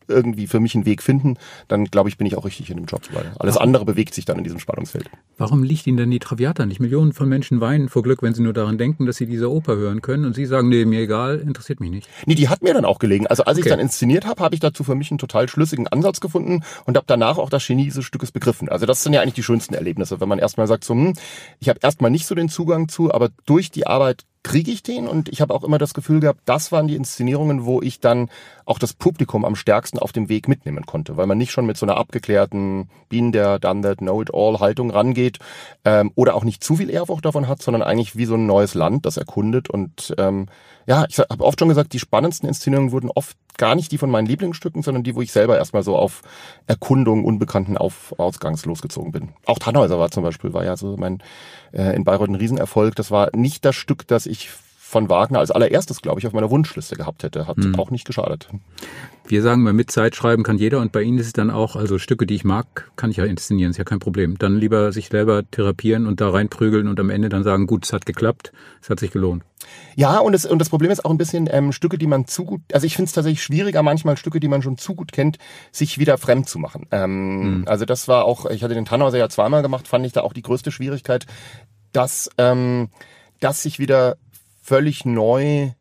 [0.08, 1.36] irgendwie für mich einen Weg finden,
[1.68, 3.02] dann glaube ich, bin ich auch richtig in dem Job.
[3.12, 5.10] Weil alles andere bewegt sich dann in diesem Spannungsfeld.
[5.38, 6.80] Warum liegt Ihnen denn die Traviata nicht?
[6.80, 9.76] Millionen von Menschen weinen vor Glück, wenn sie nur daran denken, dass sie diese Oper
[9.76, 12.08] hören können und Sie sagen, nee, mir egal, interessiert mich nicht.
[12.26, 13.26] Nee, die hat mir dann auch gelegen.
[13.26, 13.68] Also als okay.
[13.68, 16.96] ich dann inszeniert habe, habe ich dazu für mich einen total schlüssigen Ansatz gefunden und
[16.96, 18.68] habe danach auch das Genie dieses Stückes begriffen.
[18.68, 21.14] Also das sind ja eigentlich die schönsten Erlebnisse, wenn man erstmal sagt, so, hm,
[21.60, 25.06] ich habe erstmal nicht so den Zugang zu, aber durch die Arbeit kriege ich den?
[25.06, 28.28] Und ich habe auch immer das Gefühl gehabt, das waren die Inszenierungen, wo ich dann
[28.64, 31.76] auch das Publikum am stärksten auf dem Weg mitnehmen konnte, weil man nicht schon mit
[31.76, 35.38] so einer abgeklärten Been there, done that, know it all Haltung rangeht
[35.84, 38.74] ähm, oder auch nicht zu viel Ehrfurcht davon hat, sondern eigentlich wie so ein neues
[38.74, 40.46] Land, das erkundet und ähm,
[40.86, 44.10] ja, ich habe oft schon gesagt, die spannendsten Inszenierungen wurden oft gar nicht die von
[44.10, 46.22] meinen Lieblingsstücken, sondern die, wo ich selber erstmal so auf
[46.66, 49.30] Erkundung unbekannten auf Ausgangs losgezogen bin.
[49.46, 51.22] Auch Tannhäuser war zum Beispiel, war ja so mein
[51.72, 52.94] äh, in Bayreuth ein Riesenerfolg.
[52.96, 54.50] Das war nicht das Stück, das ich
[54.92, 57.46] von Wagner als allererstes, glaube ich, auf meiner Wunschliste gehabt hätte.
[57.46, 57.78] Hat hm.
[57.78, 58.48] auch nicht geschadet.
[59.26, 61.76] Wir sagen mal, mit Zeit schreiben kann jeder und bei Ihnen ist es dann auch,
[61.76, 64.36] also Stücke, die ich mag, kann ich ja inszenieren, ist ja kein Problem.
[64.36, 67.94] Dann lieber sich selber therapieren und da reinprügeln und am Ende dann sagen, gut, es
[67.94, 68.52] hat geklappt,
[68.82, 69.44] es hat sich gelohnt.
[69.96, 72.44] Ja, und, es, und das Problem ist auch ein bisschen ähm, Stücke, die man zu
[72.44, 75.38] gut, also ich finde es tatsächlich schwieriger, manchmal Stücke, die man schon zu gut kennt,
[75.70, 76.86] sich wieder fremd zu machen.
[76.90, 77.64] Ähm, mhm.
[77.66, 80.34] Also das war auch, ich hatte den Tannhauser ja zweimal gemacht, fand ich da auch
[80.34, 81.24] die größte Schwierigkeit,
[81.92, 82.90] dass, ähm,
[83.40, 84.16] dass sich wieder
[84.62, 85.72] völlig neu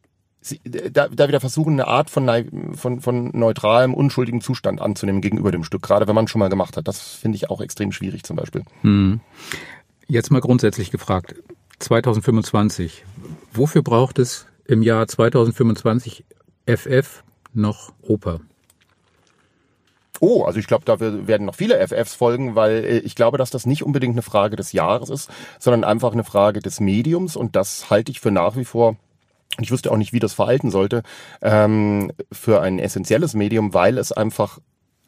[0.64, 5.64] da, da wieder versuchen, eine Art von, von, von neutralem, unschuldigem Zustand anzunehmen gegenüber dem
[5.64, 6.88] Stück, gerade wenn man schon mal gemacht hat.
[6.88, 8.64] Das finde ich auch extrem schwierig zum Beispiel.
[8.82, 9.20] Hm.
[10.08, 11.36] Jetzt mal grundsätzlich gefragt,
[11.80, 13.06] 2025,
[13.54, 16.26] wofür braucht es im Jahr 2025
[16.66, 18.42] FF noch Oper?
[20.24, 23.50] Oh, also ich glaube, da werden noch viele FFs folgen, weil äh, ich glaube, dass
[23.50, 27.56] das nicht unbedingt eine Frage des Jahres ist, sondern einfach eine Frage des Mediums und
[27.56, 28.96] das halte ich für nach wie vor
[29.60, 31.04] ich wüsste auch nicht, wie das verhalten sollte,
[31.42, 34.60] ähm, für ein essentielles Medium, weil es einfach,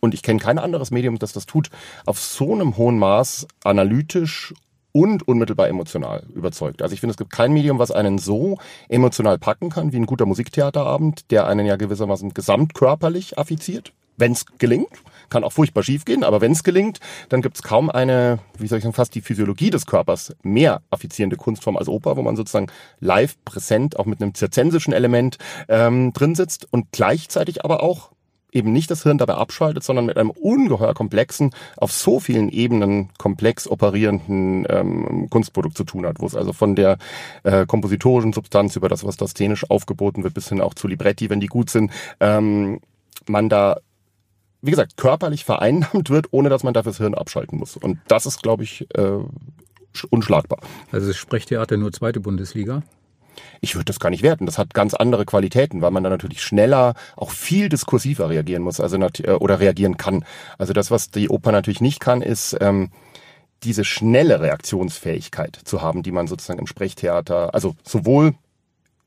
[0.01, 1.69] und ich kenne kein anderes Medium, das das tut,
[2.05, 4.53] auf so einem hohen Maß analytisch
[4.91, 6.81] und unmittelbar emotional überzeugt.
[6.81, 8.57] Also ich finde, es gibt kein Medium, was einen so
[8.89, 14.45] emotional packen kann wie ein guter Musiktheaterabend, der einen ja gewissermaßen gesamtkörperlich affiziert wenn es
[14.57, 14.89] gelingt.
[15.29, 16.99] Kann auch furchtbar schief gehen, aber wenn es gelingt,
[17.29, 20.81] dann gibt es kaum eine, wie soll ich sagen, fast die Physiologie des Körpers mehr
[20.91, 22.67] affizierende Kunstform als Oper, wo man sozusagen
[22.99, 25.37] live präsent, auch mit einem zirzensischen Element
[25.69, 28.11] ähm, drin sitzt und gleichzeitig aber auch
[28.53, 33.09] eben nicht das Hirn dabei abschaltet, sondern mit einem ungeheuer komplexen, auf so vielen Ebenen
[33.17, 36.97] komplex operierenden ähm, Kunstprodukt zu tun hat, wo es also von der
[37.43, 41.29] äh, kompositorischen Substanz über das, was da szenisch aufgeboten wird, bis hin auch zu Libretti,
[41.29, 42.79] wenn die gut sind, ähm,
[43.27, 43.77] man da
[44.63, 47.77] wie gesagt, körperlich vereinnahmt wird, ohne dass man dafür das Hirn abschalten muss.
[47.77, 49.19] Und das ist, glaube ich, äh,
[50.09, 50.59] unschlagbar.
[50.91, 52.81] Also ist Sprechtheater nur zweite Bundesliga?
[53.61, 54.45] Ich würde das gar nicht werten.
[54.45, 58.79] Das hat ganz andere Qualitäten, weil man da natürlich schneller, auch viel diskursiver reagieren muss,
[58.79, 60.23] also äh, oder reagieren kann.
[60.57, 62.89] Also das, was die Oper natürlich nicht kann, ist ähm,
[63.63, 68.35] diese schnelle Reaktionsfähigkeit zu haben, die man sozusagen im Sprechtheater, also sowohl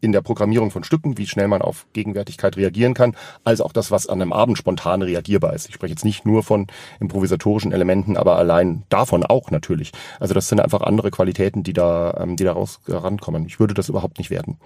[0.01, 3.91] in der Programmierung von Stücken, wie schnell man auf Gegenwärtigkeit reagieren kann, als auch das,
[3.91, 5.69] was an einem Abend spontan reagierbar ist.
[5.69, 6.67] Ich spreche jetzt nicht nur von
[7.01, 9.93] improvisatorischen Elementen, aber allein davon auch natürlich.
[10.21, 13.47] Also das sind einfach andere Qualitäten, die da, ähm, die daraus rankommen.
[13.47, 14.59] Ich würde das überhaupt nicht werten.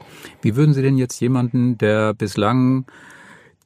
[0.42, 2.86] Wie würden Sie denn jetzt jemanden, der bislang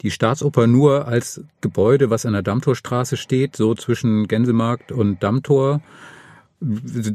[0.03, 5.81] die Staatsoper nur als Gebäude, was an der Dammtorstraße steht, so zwischen Gänsemarkt und Dammtor,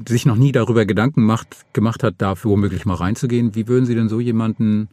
[0.07, 3.55] sich noch nie darüber Gedanken macht, gemacht hat, da womöglich mal reinzugehen.
[3.55, 4.89] Wie würden Sie denn so jemanden,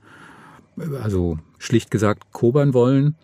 [1.02, 3.14] also schlicht gesagt, kobern wollen,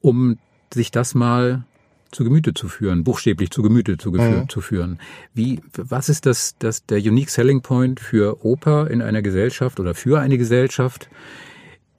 [0.00, 0.38] um
[0.72, 1.64] sich das mal
[2.12, 4.48] zu Gemüte zu führen, buchstäblich zu Gemüte zu, mhm.
[4.48, 4.98] zu führen.
[5.32, 9.94] Wie, was ist das, das, der unique selling point für Oper in einer Gesellschaft oder
[9.94, 11.08] für eine Gesellschaft,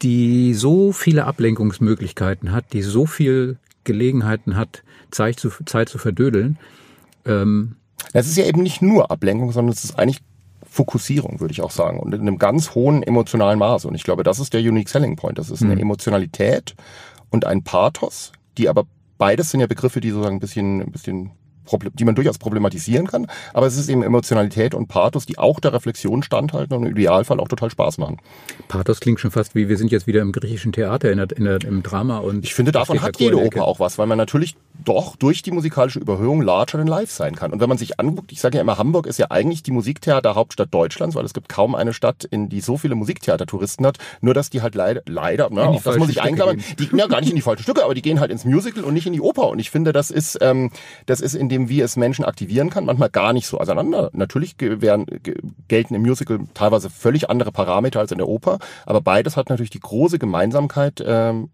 [0.02, 6.58] die so viele Ablenkungsmöglichkeiten hat, die so viel Gelegenheiten hat, Zeit zu, Zeit zu verdödeln,
[7.26, 7.76] ähm,
[8.14, 10.22] es ist ja eben nicht nur Ablenkung, sondern es ist eigentlich
[10.70, 12.00] Fokussierung, würde ich auch sagen.
[12.00, 13.88] Und in einem ganz hohen emotionalen Maße.
[13.88, 15.38] Und ich glaube, das ist der Unique Selling Point.
[15.38, 15.82] Das ist eine mhm.
[15.82, 16.76] Emotionalität
[17.30, 18.86] und ein Pathos, die aber
[19.18, 21.32] beides sind ja Begriffe, die sozusagen ein bisschen, ein bisschen
[21.94, 25.74] die man durchaus problematisieren kann, aber es ist eben Emotionalität und Pathos, die auch der
[25.74, 28.18] Reflexion standhalten und im Idealfall auch total Spaß machen.
[28.68, 31.44] Pathos klingt schon fast wie, wir sind jetzt wieder im griechischen Theater, in der, in
[31.46, 32.44] der, im Drama und...
[32.46, 36.00] Ich finde, davon hat jede Oper auch was, weil man natürlich doch durch die musikalische
[36.00, 37.52] Überhöhung larger than life sein kann.
[37.52, 40.74] Und wenn man sich anguckt, ich sage ja immer, Hamburg ist ja eigentlich die Musiktheaterhauptstadt
[40.74, 44.50] Deutschlands, weil es gibt kaum eine Stadt, in die so viele Musiktheatertouristen hat, nur dass
[44.50, 47.42] die halt leider, leider, auf das muss ich einklammern, die, ja, gar nicht in die
[47.42, 49.50] falschen Stücke, aber die gehen halt ins Musical und nicht in die Oper.
[49.50, 50.72] Und ich finde, das ist, ähm,
[51.06, 54.10] das ist in dem, wie es Menschen aktivieren kann, manchmal gar nicht so auseinander.
[54.14, 55.06] Natürlich werden,
[55.68, 59.70] gelten im Musical teilweise völlig andere Parameter als in der Oper, aber beides hat natürlich
[59.70, 61.50] die große Gemeinsamkeit, ähm,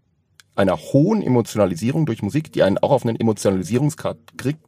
[0.56, 4.60] einer hohen Emotionalisierung durch Musik, die einen auch auf einen Emotionalisierungsgrad kriegt,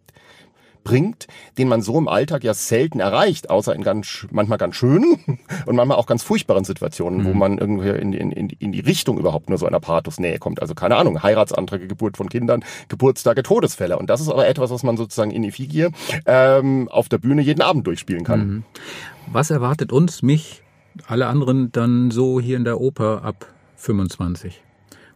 [0.84, 5.39] bringt, den man so im Alltag ja selten erreicht, außer in ganz, manchmal ganz schönen
[5.65, 7.26] und manchmal auch ganz furchtbaren Situationen, mhm.
[7.26, 10.62] wo man irgendwie in, in, in die Richtung überhaupt nur so einer Pathos-Nähe kommt.
[10.62, 13.98] Also keine Ahnung, Heiratsanträge, Geburt von Kindern, Geburtstage, Todesfälle.
[13.98, 15.89] Und das ist aber etwas, was man sozusagen in Effigie
[16.26, 18.48] ähm, auf der Bühne jeden Abend durchspielen kann.
[18.48, 18.63] Mhm.
[19.32, 20.63] Was erwartet uns, mich,
[21.08, 24.62] alle anderen dann so hier in der Oper ab 25?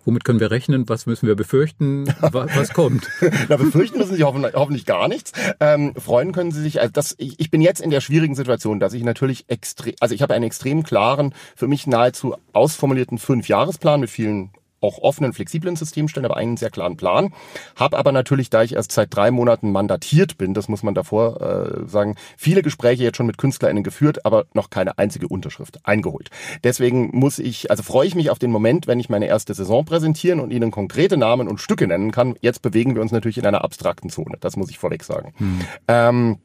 [0.06, 0.88] Womit können wir rechnen?
[0.90, 2.08] Was müssen wir befürchten?
[2.22, 3.08] Was, kommt?
[3.50, 5.32] Na, befürchten müssen Sie hoffentlich, hoffentlich gar nichts.
[5.60, 6.82] Ähm, freuen können Sie sich.
[6.82, 10.14] Also das, ich, ich bin jetzt in der schwierigen Situation, dass ich natürlich extrem, also
[10.14, 14.52] ich habe einen extrem klaren, für mich nahezu ausformulierten Fünfjahresplan mit vielen
[14.84, 17.34] auch offenen, flexiblen System stellen, aber einen sehr klaren Plan.
[17.76, 21.42] Habe aber natürlich, da ich erst seit drei Monaten mandatiert bin, das muss man davor
[21.42, 26.30] äh, sagen, viele Gespräche jetzt schon mit KünstlerInnen geführt, aber noch keine einzige Unterschrift eingeholt.
[26.64, 29.86] Deswegen muss ich, also freue ich mich auf den Moment, wenn ich meine erste Saison
[29.86, 32.36] präsentieren und Ihnen konkrete Namen und Stücke nennen kann.
[32.42, 34.38] Jetzt bewegen wir uns natürlich in einer abstrakten Zone.
[34.40, 35.34] Das muss ich vorweg sagen.
[35.38, 35.60] Hm.
[35.88, 36.38] Ähm,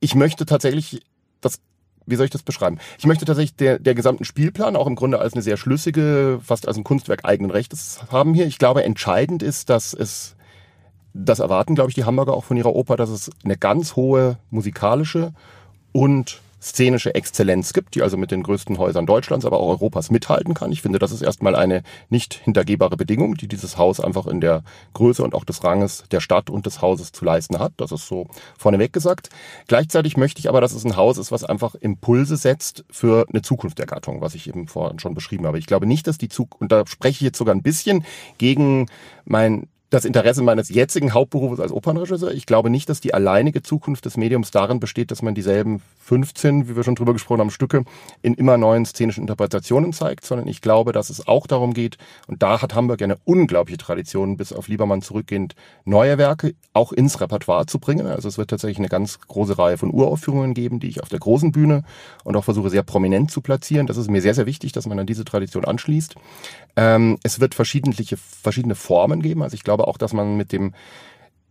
[0.00, 1.02] ich möchte tatsächlich
[1.40, 1.60] das
[2.06, 2.78] wie soll ich das beschreiben?
[2.98, 6.66] Ich möchte tatsächlich der, der gesamten Spielplan auch im Grunde als eine sehr schlüssige, fast
[6.68, 8.46] als ein Kunstwerk eigenen Rechtes haben hier.
[8.46, 10.36] Ich glaube, entscheidend ist, dass es,
[11.12, 14.38] das erwarten, glaube ich, die Hamburger auch von ihrer Oper, dass es eine ganz hohe
[14.50, 15.32] musikalische
[15.92, 20.54] und szenische Exzellenz gibt, die also mit den größten Häusern Deutschlands, aber auch Europas mithalten
[20.54, 20.72] kann.
[20.72, 24.62] Ich finde, das ist erstmal eine nicht hintergehbare Bedingung, die dieses Haus einfach in der
[24.94, 27.72] Größe und auch des Ranges der Stadt und des Hauses zu leisten hat.
[27.76, 28.26] Das ist so
[28.58, 29.28] vorneweg gesagt.
[29.68, 33.42] Gleichzeitig möchte ich aber, dass es ein Haus ist, was einfach Impulse setzt für eine
[33.42, 35.58] Zukunft der Gattung, was ich eben vorhin schon beschrieben habe.
[35.58, 38.04] Ich glaube nicht, dass die Zukunft, und da spreche ich jetzt sogar ein bisschen
[38.38, 38.86] gegen
[39.24, 42.32] mein das Interesse meines jetzigen Hauptberufes als Opernregisseur.
[42.32, 46.68] Ich glaube nicht, dass die alleinige Zukunft des Mediums darin besteht, dass man dieselben 15,
[46.68, 47.84] wie wir schon drüber gesprochen haben, Stücke
[48.22, 52.42] in immer neuen szenischen Interpretationen zeigt, sondern ich glaube, dass es auch darum geht, und
[52.42, 57.66] da hat Hamburg eine unglaubliche Tradition, bis auf Liebermann zurückgehend, neue Werke auch ins Repertoire
[57.66, 58.06] zu bringen.
[58.06, 61.20] Also es wird tatsächlich eine ganz große Reihe von Uraufführungen geben, die ich auf der
[61.20, 61.84] großen Bühne
[62.24, 63.86] und auch versuche sehr prominent zu platzieren.
[63.86, 66.16] Das ist mir sehr, sehr wichtig, dass man an diese Tradition anschließt.
[66.76, 69.42] Ähm, es wird verschiedene, verschiedene Formen geben.
[69.42, 70.72] Also ich glaube, glaube auch, dass man mit dem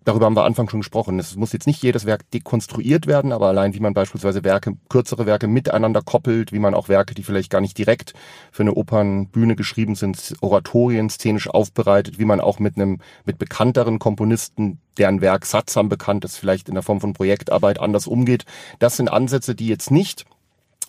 [0.08, 1.18] Darüber haben wir Anfang schon gesprochen.
[1.18, 5.26] Es muss jetzt nicht jedes Werk dekonstruiert werden, aber allein wie man beispielsweise Werke, kürzere
[5.26, 8.14] Werke miteinander koppelt, wie man auch Werke, die vielleicht gar nicht direkt
[8.52, 13.98] für eine Opernbühne geschrieben sind, Oratorien szenisch aufbereitet, wie man auch mit einem, mit bekannteren
[13.98, 18.46] Komponisten, deren Werk sattsam bekannt ist, vielleicht in der Form von Projektarbeit anders umgeht.
[18.78, 20.26] Das sind Ansätze, die jetzt nicht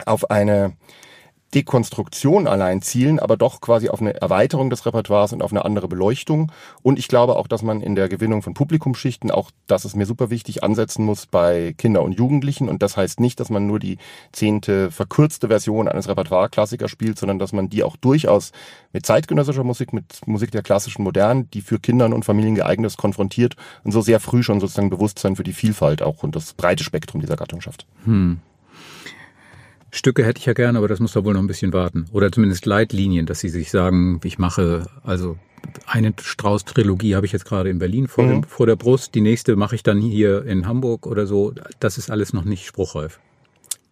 [0.05, 0.77] auf eine
[1.55, 5.89] Dekonstruktion allein zielen, aber doch quasi auf eine Erweiterung des Repertoires und auf eine andere
[5.89, 6.51] Beleuchtung.
[6.83, 10.07] Und ich glaube auch, dass man in der Gewinnung von Publikumsschichten, auch das ist mir
[10.07, 12.69] super wichtig, ansetzen muss bei Kinder und Jugendlichen.
[12.69, 13.99] Und das heißt nicht, dass man nur die
[14.33, 18.53] zehnte verkürzte Version eines Repertoire-Klassikers spielt, sondern dass man die auch durchaus
[18.93, 22.97] mit zeitgenössischer Musik, mit Musik der klassischen Modernen, die für Kindern und Familien geeignet ist,
[22.97, 26.83] konfrontiert und so sehr früh schon sozusagen Bewusstsein für die Vielfalt auch und das breite
[26.83, 27.87] Spektrum dieser Gattung schafft.
[28.05, 28.41] Hm.
[29.97, 32.07] Stücke hätte ich ja gerne, aber das muss da wohl noch ein bisschen warten.
[32.13, 35.37] Oder zumindest Leitlinien, dass sie sich sagen, ich mache, also
[35.87, 38.29] eine Strauß-Trilogie habe ich jetzt gerade in Berlin vor, mhm.
[38.29, 41.53] dem, vor der Brust, die nächste mache ich dann hier in Hamburg oder so.
[41.81, 43.19] Das ist alles noch nicht spruchreif.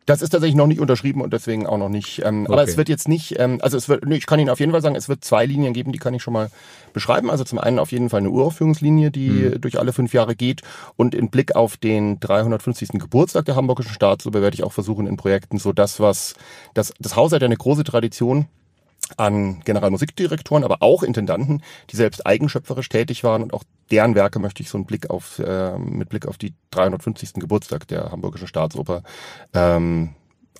[0.06, 2.22] Das ist tatsächlich noch nicht unterschrieben und deswegen auch noch nicht.
[2.24, 2.52] Ähm, okay.
[2.52, 4.82] Aber es wird jetzt nicht, ähm, also es wird, ich kann Ihnen auf jeden Fall
[4.82, 6.50] sagen, es wird zwei Linien geben, die kann ich schon mal
[6.92, 7.30] beschreiben.
[7.30, 9.60] Also zum einen auf jeden Fall eine Uraufführungslinie, die mhm.
[9.62, 10.60] durch alle fünf Jahre geht
[10.96, 12.90] und in Blick auf den 350.
[12.94, 16.34] Geburtstag der Hamburgischen Staatsoper werde ich auch versuchen in Projekten so das, was
[16.74, 18.46] das, das Haus hat ja eine große Tradition
[19.16, 24.62] an Generalmusikdirektoren, aber auch Intendanten, die selbst eigenschöpferisch tätig waren und auch deren Werke möchte
[24.62, 27.34] ich so einen Blick auf, äh, mit Blick auf die 350.
[27.34, 29.02] Geburtstag der Hamburgischen Staatsoper
[29.52, 30.10] ähm,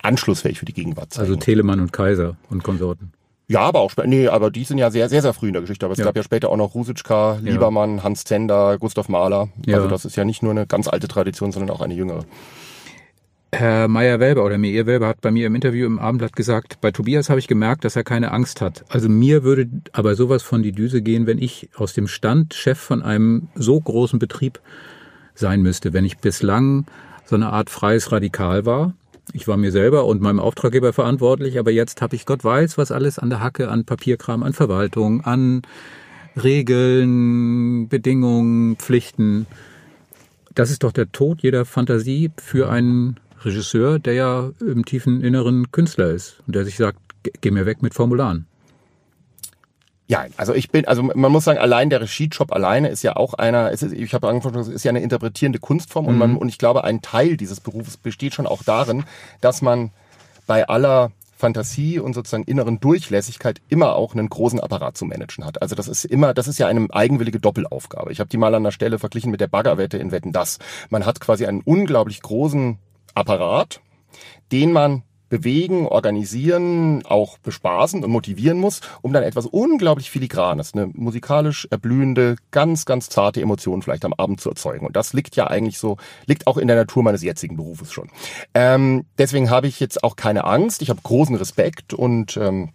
[0.01, 1.27] anschlussfähig für die Gegenwart zeigen.
[1.27, 3.11] Also Telemann und Kaiser und Konsorten.
[3.47, 5.85] Ja, aber auch nee, aber die sind ja sehr, sehr, sehr früh in der Geschichte.
[5.85, 6.05] Aber es ja.
[6.05, 8.03] gab ja später auch noch Rusitschka, Liebermann, ja.
[8.03, 9.49] Hans Zender, Gustav Mahler.
[9.65, 9.77] Ja.
[9.77, 12.25] Also das ist ja nicht nur eine ganz alte Tradition, sondern auch eine jüngere.
[13.57, 17.29] Herr Meyer-Welber oder Meir Welber hat bei mir im Interview im Abendblatt gesagt, bei Tobias
[17.29, 18.83] habe ich gemerkt, dass er keine Angst hat.
[18.89, 22.77] Also mir würde aber sowas von die Düse gehen, wenn ich aus dem Stand Chef
[22.77, 24.59] von einem so großen Betrieb
[25.35, 25.93] sein müsste.
[25.93, 26.85] Wenn ich bislang
[27.25, 28.93] so eine Art freies Radikal war.
[29.31, 32.91] Ich war mir selber und meinem Auftraggeber verantwortlich, aber jetzt habe ich Gott weiß, was
[32.91, 35.61] alles an der Hacke, an Papierkram, an Verwaltung, an
[36.35, 39.47] Regeln, Bedingungen, Pflichten.
[40.53, 45.71] Das ist doch der Tod jeder Fantasie für einen Regisseur, der ja im tiefen Inneren
[45.71, 46.99] Künstler ist und der sich sagt,
[47.41, 48.47] geh mir weg mit Formularen.
[50.07, 53.33] Ja, also ich bin, also man muss sagen, allein der Regiejob alleine ist ja auch
[53.33, 56.09] einer, es ist, ich habe angefangen, es ist ja eine interpretierende Kunstform mhm.
[56.09, 59.03] und man, und ich glaube, ein Teil dieses Berufes besteht schon auch darin,
[59.41, 59.91] dass man
[60.45, 65.61] bei aller Fantasie und sozusagen inneren Durchlässigkeit immer auch einen großen Apparat zu managen hat.
[65.61, 68.11] Also das ist immer, das ist ja eine eigenwillige Doppelaufgabe.
[68.11, 70.59] Ich habe die mal an der Stelle verglichen mit der Baggerwette in Wetten das.
[70.89, 72.77] Man hat quasi einen unglaublich großen
[73.15, 73.81] Apparat,
[74.51, 80.87] den man bewegen, organisieren, auch bespaßen und motivieren muss, um dann etwas unglaublich filigranes, eine
[80.93, 84.85] musikalisch erblühende, ganz, ganz zarte Emotion vielleicht am Abend zu erzeugen.
[84.85, 85.97] Und das liegt ja eigentlich so,
[86.27, 88.09] liegt auch in der Natur meines jetzigen Berufes schon.
[88.53, 90.81] Ähm, deswegen habe ich jetzt auch keine Angst.
[90.81, 92.69] Ich habe großen Respekt und ähm,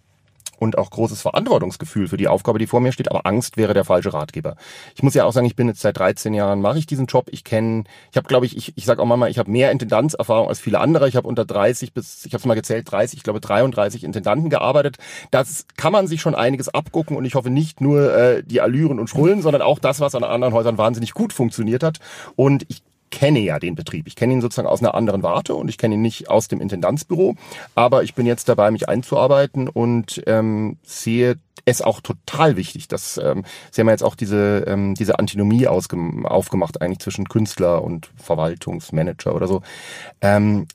[0.61, 3.83] und auch großes Verantwortungsgefühl für die Aufgabe, die vor mir steht, aber Angst wäre der
[3.83, 4.55] falsche Ratgeber.
[4.93, 7.29] Ich muss ja auch sagen, ich bin jetzt seit 13 Jahren, mache ich diesen Job.
[7.31, 10.47] Ich kenne, ich habe, glaube ich, ich, ich sage auch mal, ich habe mehr Intendanzerfahrung
[10.49, 11.09] als viele andere.
[11.09, 14.51] Ich habe unter 30 bis, ich habe es mal gezählt, 30, ich glaube 33 Intendanten
[14.51, 14.97] gearbeitet.
[15.31, 18.99] Das kann man sich schon einiges abgucken und ich hoffe nicht nur äh, die Allüren
[18.99, 21.97] und Schrullen, sondern auch das, was an anderen Häusern wahnsinnig gut funktioniert hat.
[22.35, 24.07] Und ich kenne ja den Betrieb.
[24.07, 26.61] Ich kenne ihn sozusagen aus einer anderen Warte und ich kenne ihn nicht aus dem
[26.61, 27.35] Intendanzbüro.
[27.75, 33.17] Aber ich bin jetzt dabei, mich einzuarbeiten und ähm, sehe es auch total wichtig, dass
[33.17, 38.09] ähm, Sie haben ja jetzt auch diese ähm, diese Antinomie aufgemacht eigentlich zwischen Künstler und
[38.17, 39.61] Verwaltungsmanager oder so.
[40.21, 40.65] Ähm,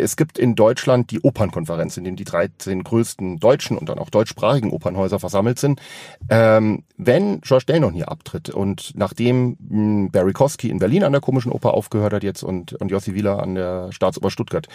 [0.00, 4.10] es gibt in Deutschland die Opernkonferenz, in dem die 13 größten deutschen und dann auch
[4.10, 5.80] deutschsprachigen Opernhäuser versammelt sind.
[6.28, 11.12] Ähm, wenn George Dell hier abtritt und nachdem mh, hm, Barry Kosky in Berlin an
[11.12, 14.66] der Komischen Oper aufgehört hat jetzt und, und Jossi Wieler an der Staatsoper Stuttgart,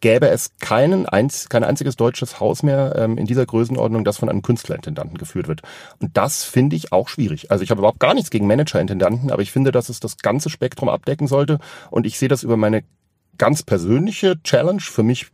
[0.00, 4.28] gäbe es keinen einz, kein einziges deutsches Haus mehr ähm, in dieser Größenordnung, das von
[4.28, 5.62] einem Künstlerintendanten geführt wird.
[6.00, 7.50] Und das finde ich auch schwierig.
[7.50, 10.50] Also ich habe überhaupt gar nichts gegen Managerintendanten, aber ich finde, dass es das ganze
[10.50, 11.58] Spektrum abdecken sollte.
[11.90, 12.84] Und ich sehe das über meine
[13.38, 15.28] ganz persönliche Challenge für mich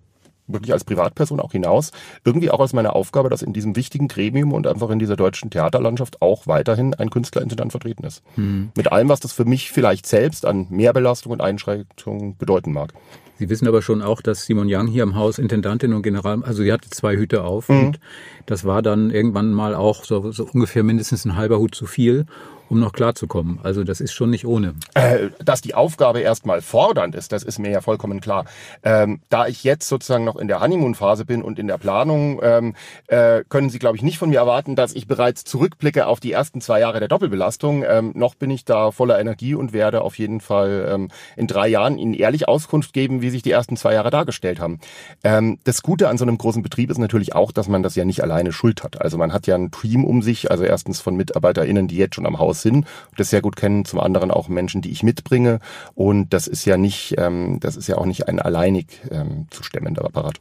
[0.53, 1.93] wirklich als Privatperson auch hinaus,
[2.25, 5.51] irgendwie auch als meine Aufgabe, dass in diesem wichtigen Gremium und einfach in dieser deutschen
[5.51, 8.23] Theaterlandschaft auch weiterhin ein Künstlerintendant vertreten ist.
[8.35, 8.71] Hm.
[8.77, 12.93] Mit allem, was das für mich vielleicht selbst an Mehrbelastung und Einschränkung bedeuten mag.
[13.39, 16.63] Sie wissen aber schon auch, dass Simon Young hier am Haus Intendantin und General, also
[16.63, 17.87] sie hatte zwei Hüte auf mhm.
[17.87, 18.01] und
[18.45, 22.27] das war dann irgendwann mal auch so, so ungefähr mindestens ein halber Hut zu viel
[22.71, 23.59] um noch klarzukommen.
[23.63, 24.75] Also das ist schon nicht ohne.
[24.95, 28.45] Äh, dass die Aufgabe erstmal fordernd ist, das ist mir ja vollkommen klar.
[28.85, 32.75] Ähm, da ich jetzt sozusagen noch in der Honeymoon-Phase bin und in der Planung, ähm,
[33.09, 36.31] äh, können Sie, glaube ich, nicht von mir erwarten, dass ich bereits zurückblicke auf die
[36.31, 37.85] ersten zwei Jahre der Doppelbelastung.
[37.87, 41.67] Ähm, noch bin ich da voller Energie und werde auf jeden Fall ähm, in drei
[41.67, 44.79] Jahren Ihnen ehrlich Auskunft geben, wie sich die ersten zwei Jahre dargestellt haben.
[45.25, 48.05] Ähm, das Gute an so einem großen Betrieb ist natürlich auch, dass man das ja
[48.05, 49.03] nicht alleine schuld hat.
[49.03, 52.27] Also man hat ja ein Team um sich, also erstens von MitarbeiterInnen, die jetzt schon
[52.27, 55.61] am Haus sind, das sehr gut kennen, zum anderen auch Menschen, die ich mitbringe.
[55.95, 59.63] Und das ist ja nicht, ähm, das ist ja auch nicht ein alleinig ähm, zu
[59.63, 60.41] stemmender Apparat.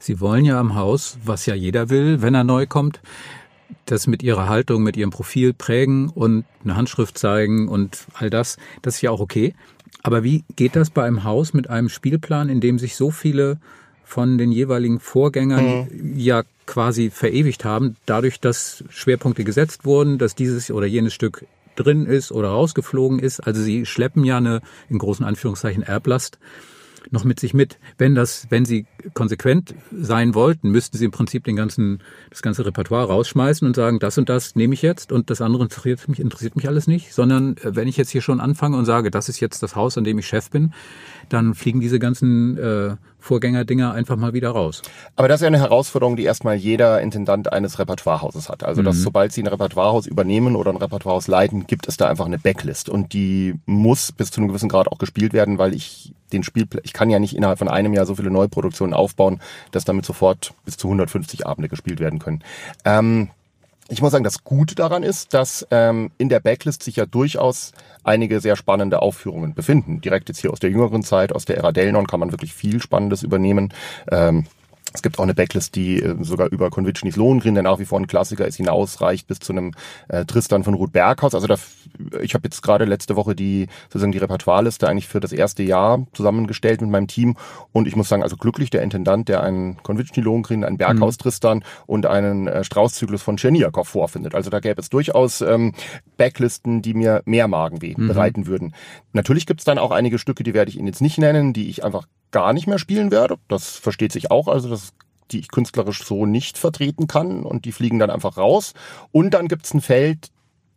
[0.00, 3.00] Sie wollen ja am Haus, was ja jeder will, wenn er neu kommt,
[3.84, 8.56] das mit ihrer Haltung, mit ihrem Profil prägen und eine Handschrift zeigen und all das,
[8.82, 9.54] das ist ja auch okay.
[10.02, 13.58] Aber wie geht das bei einem Haus mit einem Spielplan, in dem sich so viele
[14.04, 16.16] von den jeweiligen Vorgängern mhm.
[16.16, 22.06] ja quasi verewigt haben, dadurch, dass Schwerpunkte gesetzt wurden, dass dieses oder jenes Stück drin
[22.06, 23.40] ist oder rausgeflogen ist.
[23.40, 26.38] Also sie schleppen ja eine, in großen Anführungszeichen, Erblast
[27.10, 27.78] noch mit sich mit.
[27.98, 32.66] Wenn das, wenn sie konsequent sein wollten, müssten sie im Prinzip den ganzen, das ganze
[32.66, 36.20] Repertoire rausschmeißen und sagen, das und das nehme ich jetzt und das andere interessiert mich,
[36.20, 39.28] interessiert mich alles nicht, sondern äh, wenn ich jetzt hier schon anfange und sage, das
[39.28, 40.72] ist jetzt das Haus, an dem ich Chef bin,
[41.28, 44.82] dann fliegen diese ganzen äh, Vorgängerdinger einfach mal wieder raus.
[45.16, 48.62] Aber das ist ja eine Herausforderung, die erstmal jeder Intendant eines Repertoirehauses hat.
[48.62, 49.00] Also, dass mhm.
[49.00, 52.88] sobald sie ein Repertoirehaus übernehmen oder ein Repertoirehaus leiten, gibt es da einfach eine Backlist
[52.88, 56.82] und die muss bis zu einem gewissen Grad auch gespielt werden, weil ich den Spielplan,
[56.84, 60.54] ich kann ja nicht innerhalb von einem Jahr so viele Neuproduktionen aufbauen, dass damit sofort
[60.64, 62.42] bis zu 150 Abende gespielt werden können.
[62.84, 63.30] Ähm,
[63.88, 67.72] ich muss sagen, das Gute daran ist, dass ähm, in der Backlist sich ja durchaus
[68.02, 70.00] einige sehr spannende Aufführungen befinden.
[70.00, 72.80] Direkt jetzt hier aus der jüngeren Zeit, aus der Ära Delnon kann man wirklich viel
[72.80, 73.72] Spannendes übernehmen.
[74.10, 74.46] Ähm,
[74.92, 77.98] es gibt auch eine Backlist, die äh, sogar über Konvitschnis Lohengrin, der nach wie vor
[77.98, 79.72] ein Klassiker ist, hinausreicht bis zu einem
[80.08, 81.34] äh, Tristan von Ruth Berghaus.
[81.34, 81.56] Also da,
[82.22, 86.06] ich habe jetzt gerade letzte Woche die sozusagen die Repertoireliste eigentlich für das erste Jahr
[86.12, 87.36] zusammengestellt mit meinem Team
[87.72, 91.22] und ich muss sagen, also glücklich der Intendant, der einen Konvitschnis Lohengrin, einen Berghaus mhm.
[91.22, 94.34] Tristan und einen äh, Straußzyklus von Czerniakow vorfindet.
[94.34, 95.74] Also da gäbe es durchaus ähm,
[96.16, 98.08] Backlisten, die mir mehr Magenweh mhm.
[98.08, 98.74] bereiten würden.
[99.12, 101.68] Natürlich gibt es dann auch einige Stücke, die werde ich Ihnen jetzt nicht nennen, die
[101.68, 103.36] ich einfach gar nicht mehr spielen werde.
[103.48, 104.92] Das versteht sich auch, also das
[105.32, 108.74] die ich künstlerisch so nicht vertreten kann und die fliegen dann einfach raus.
[109.12, 110.28] Und dann gibt's ein Feld,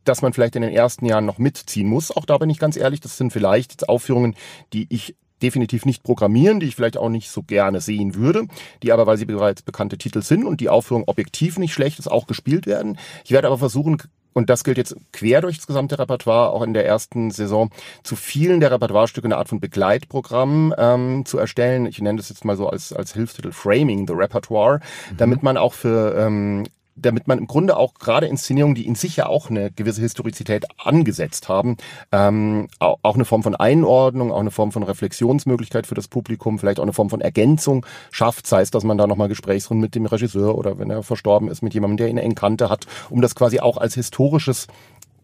[0.06, 2.10] das man vielleicht in den ersten Jahren noch mitziehen muss.
[2.10, 4.36] Auch da bin ich ganz ehrlich, das sind vielleicht Aufführungen,
[4.74, 8.48] die ich definitiv nicht programmieren, die ich vielleicht auch nicht so gerne sehen würde,
[8.84, 12.08] die aber, weil sie bereits bekannte Titel sind und die Aufführung objektiv nicht schlecht ist,
[12.08, 12.98] auch gespielt werden.
[13.24, 13.98] Ich werde aber versuchen,
[14.39, 17.71] und das gilt jetzt quer durch das gesamte Repertoire, auch in der ersten Saison,
[18.04, 21.86] zu vielen der Repertoirestücke eine Art von Begleitprogramm ähm, zu erstellen.
[21.86, 24.80] Ich nenne das jetzt mal so als, als Hilfstitel Framing the Repertoire,
[25.12, 25.17] mhm.
[25.17, 26.63] damit man auch für ähm,
[27.02, 30.65] damit man im Grunde auch gerade Inszenierungen, die in sich ja auch eine gewisse Historizität
[30.78, 31.78] angesetzt haben,
[32.12, 36.80] ähm, auch eine Form von Einordnung, auch eine Form von Reflexionsmöglichkeit für das Publikum, vielleicht
[36.80, 40.06] auch eine Form von Ergänzung schafft, sei es, dass man da nochmal Gesprächsrunden mit dem
[40.06, 43.36] Regisseur oder wenn er verstorben ist, mit jemandem, der ihn eng kannte hat, um das
[43.36, 44.67] quasi auch als historisches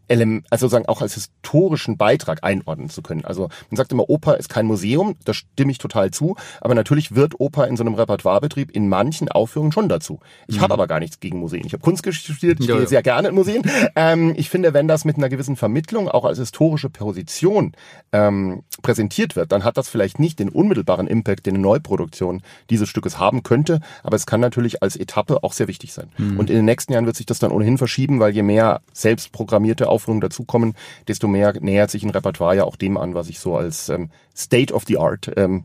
[0.07, 3.25] Element, also sozusagen auch als historischen Beitrag einordnen zu können.
[3.25, 7.15] Also man sagt immer, Oper ist kein Museum, da stimme ich total zu, aber natürlich
[7.15, 10.19] wird Oper in so einem Repertoirebetrieb in manchen Aufführungen schon dazu.
[10.47, 10.61] Ich mhm.
[10.61, 11.65] habe aber gar nichts gegen Museen.
[11.65, 12.89] Ich habe Kunstgeschichte studiert, ich ja, gehe ja.
[12.89, 13.63] sehr gerne in Museen.
[13.95, 17.73] Ähm, ich finde, wenn das mit einer gewissen Vermittlung auch als historische Position
[18.11, 22.89] ähm, präsentiert wird, dann hat das vielleicht nicht den unmittelbaren Impact, den eine Neuproduktion dieses
[22.89, 26.09] Stückes haben könnte, aber es kann natürlich als Etappe auch sehr wichtig sein.
[26.17, 26.39] Mhm.
[26.39, 29.87] Und in den nächsten Jahren wird sich das dann ohnehin verschieben, weil je mehr selbstprogrammierte
[29.95, 30.75] Aufführungen dazukommen,
[31.07, 34.09] desto mehr nähert sich ein Repertoire ja auch dem an, was ich so als ähm,
[34.35, 35.63] State of the Art ähm,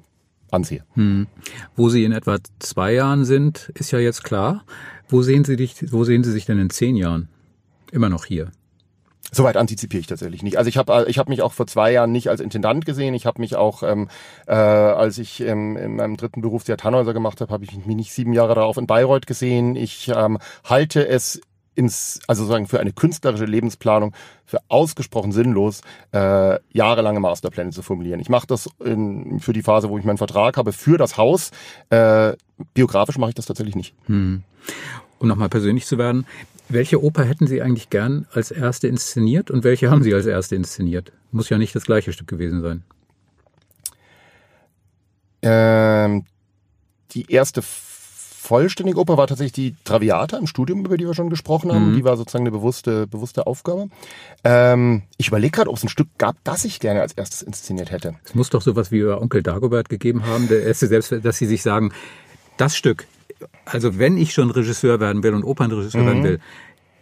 [0.51, 0.85] ansehe.
[0.95, 1.26] Hm.
[1.76, 4.64] Wo Sie in etwa zwei Jahren sind, ist ja jetzt klar.
[5.09, 7.28] Wo sehen Sie dich, wo sehen Sie sich denn in zehn Jahren?
[7.91, 8.53] Immer noch hier?
[9.33, 10.59] Soweit antizipiere ich tatsächlich nicht.
[10.59, 13.14] Also ich habe ich hab mich auch vor zwei Jahren nicht als Intendant gesehen.
[13.14, 14.09] Ich habe mich auch, ähm,
[14.47, 18.12] äh, als ich ähm, in meinem dritten Berufsjahr Tannhäuser gemacht habe, habe ich mich nicht
[18.12, 19.76] sieben Jahre darauf in Bayreuth gesehen.
[19.76, 21.41] Ich ähm, halte es
[21.75, 24.14] ins, also sozusagen für eine künstlerische Lebensplanung
[24.45, 28.21] für ausgesprochen sinnlos, äh, jahrelange Masterpläne zu formulieren.
[28.21, 31.51] Ich mache das in, für die Phase, wo ich meinen Vertrag habe, für das Haus.
[31.91, 32.35] Äh,
[32.75, 33.95] biografisch mache ich das tatsächlich nicht.
[34.07, 34.43] Hm.
[35.18, 36.27] Um nochmal persönlich zu werden,
[36.68, 40.57] welche Oper hätten Sie eigentlich gern als erste inszeniert und welche haben Sie als erste
[40.57, 41.12] inszeniert?
[41.33, 42.85] Muss ja nicht das gleiche Stück gewesen sein.
[45.43, 46.25] Ähm,
[47.12, 47.62] die erste
[48.51, 51.92] vollständige Oper war tatsächlich die Traviata im Studium, über die wir schon gesprochen haben.
[51.92, 51.94] Mhm.
[51.94, 53.90] Die war sozusagen eine bewusste, bewusste Aufgabe.
[54.42, 57.92] Ähm, ich überlege gerade, ob es ein Stück gab, das ich gerne als erstes inszeniert
[57.92, 58.16] hätte.
[58.24, 61.46] Es muss doch sowas wie über Onkel Dagobert gegeben haben, der erste selbst, dass sie
[61.46, 61.92] sich sagen,
[62.57, 63.07] das Stück,
[63.66, 66.07] also wenn ich schon Regisseur werden will und Opernregisseur mhm.
[66.07, 66.40] werden will,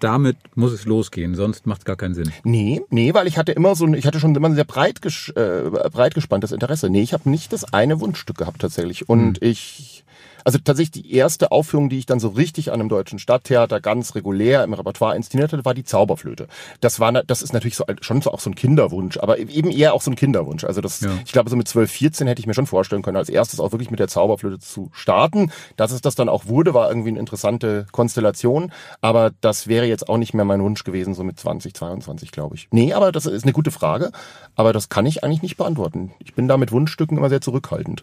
[0.01, 2.31] damit muss es losgehen, sonst macht es gar keinen Sinn.
[2.45, 5.31] Nee, nee, weil ich hatte immer so, ich hatte schon immer ein sehr breit, ges,
[5.31, 6.91] äh, breit gespanntes Interesse.
[6.91, 9.09] Nee, ich habe nicht das eine Wunschstück gehabt tatsächlich.
[9.09, 9.49] Und mhm.
[9.49, 10.05] ich
[10.49, 14.15] also tatsächlich die erste Aufführung, die ich dann so richtig an einem deutschen Stadttheater ganz
[14.15, 16.49] regulär im Repertoire inszeniert hatte, war die Zauberflöte.
[16.81, 19.93] Das war, das ist natürlich so, schon so auch so ein Kinderwunsch, aber eben eher
[19.93, 20.65] auch so ein Kinderwunsch.
[20.65, 21.11] Also das, ja.
[21.23, 23.73] ich glaube, so mit 12, 14 hätte ich mir schon vorstellen können, als erstes auch
[23.73, 25.53] wirklich mit der Zauberflöte zu starten.
[25.77, 28.73] Dass es das dann auch wurde, war irgendwie eine interessante Konstellation.
[29.03, 32.55] Aber das wäre jetzt auch nicht mehr mein Wunsch gewesen, so mit 20, 22, glaube
[32.55, 32.69] ich.
[32.71, 34.13] Nee, aber das ist eine gute Frage.
[34.55, 36.13] Aber das kann ich eigentlich nicht beantworten.
[36.21, 38.03] Ich bin da mit Wunschstücken immer sehr zurückhaltend.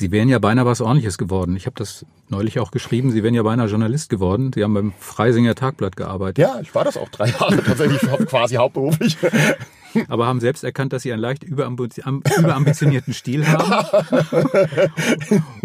[0.00, 1.56] Sie wären ja beinahe was Ordentliches geworden.
[1.56, 3.10] Ich habe das neulich auch geschrieben.
[3.10, 4.50] Sie wären ja beinahe Journalist geworden.
[4.54, 6.38] Sie haben beim Freisinger Tagblatt gearbeitet.
[6.38, 9.18] Ja, ich war das auch drei Jahre tatsächlich quasi hauptberuflich.
[10.08, 13.74] Aber haben selbst erkannt, dass sie einen leicht überambitionierten Stil haben.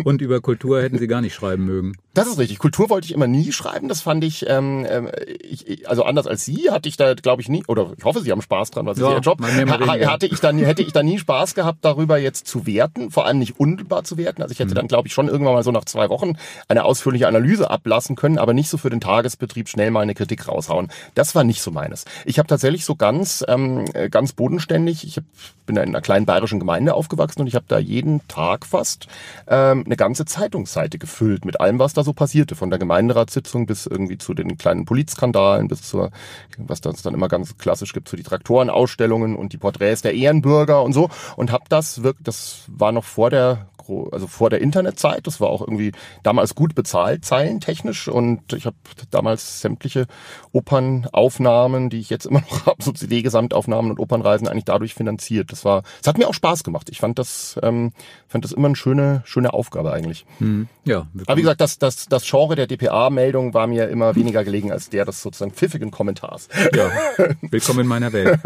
[0.03, 1.93] Und über Kultur hätten sie gar nicht schreiben mögen.
[2.13, 2.59] Das ist richtig.
[2.59, 3.87] Kultur wollte ich immer nie schreiben.
[3.87, 5.09] Das fand ich, ähm, ähm
[5.41, 8.31] ich also anders als Sie hatte ich da, glaube ich, nie, oder ich hoffe, Sie
[8.31, 9.41] haben Spaß dran, was ja, ist Ihr Job.
[9.41, 13.25] Ha, hatte ich dann, hätte ich da nie Spaß gehabt, darüber jetzt zu werten, vor
[13.25, 14.41] allem nicht unmittelbar zu werten.
[14.41, 14.75] Also ich hätte mhm.
[14.75, 18.37] dann, glaube ich, schon irgendwann mal so nach zwei Wochen eine ausführliche Analyse ablassen können,
[18.37, 20.89] aber nicht so für den Tagesbetrieb schnell mal eine Kritik raushauen.
[21.15, 22.05] Das war nicht so meines.
[22.25, 23.85] Ich habe tatsächlich so ganz ähm,
[24.15, 25.05] ganz bodenständig.
[25.05, 25.25] Ich hab,
[25.65, 29.07] bin in einer kleinen bayerischen Gemeinde aufgewachsen und ich habe da jeden Tag fast
[29.45, 32.55] ähm, eine ganze Zeitungsseite gefüllt mit allem, was da so passierte.
[32.55, 36.11] Von der Gemeinderatssitzung bis irgendwie zu den kleinen Polizskandalen, bis zur,
[36.57, 40.81] was das dann immer ganz klassisch gibt, zu die Traktorenausstellungen und die Porträts der Ehrenbürger
[40.81, 41.09] und so.
[41.35, 43.67] Und habe das wirklich, das war noch vor der
[44.11, 45.27] also vor der Internetzeit.
[45.27, 45.91] Das war auch irgendwie
[46.23, 48.07] damals gut bezahlt, zeilentechnisch.
[48.07, 48.75] Und ich habe
[49.11, 50.07] damals sämtliche
[50.51, 55.51] Opernaufnahmen, die ich jetzt immer noch habe, so CD-Gesamtaufnahmen und Opernreisen eigentlich dadurch finanziert.
[55.51, 56.89] Das war, es hat mir auch Spaß gemacht.
[56.89, 57.91] Ich fand das, ähm,
[58.27, 60.25] fand das immer eine schöne, schöne Aufgabe eigentlich.
[60.39, 61.07] Hm, ja.
[61.27, 64.89] Aber wie gesagt, das, das, das Genre der DPA-Meldung war mir immer weniger gelegen als
[64.89, 66.49] der des sozusagen pfiffigen Kommentars.
[66.73, 66.91] Ja,
[67.41, 68.39] willkommen in meiner Welt.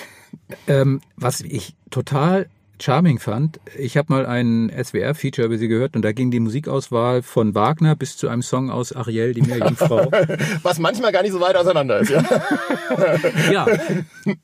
[0.66, 2.48] ähm, was ich total
[2.80, 7.22] charming fand, ich habe mal ein SWR-Feature über sie gehört und da ging die Musikauswahl
[7.22, 10.10] von Wagner bis zu einem Song aus Ariel, die Meerjungfrau.
[10.62, 12.22] Was manchmal gar nicht so weit auseinander ist, ja.
[13.52, 13.66] ja,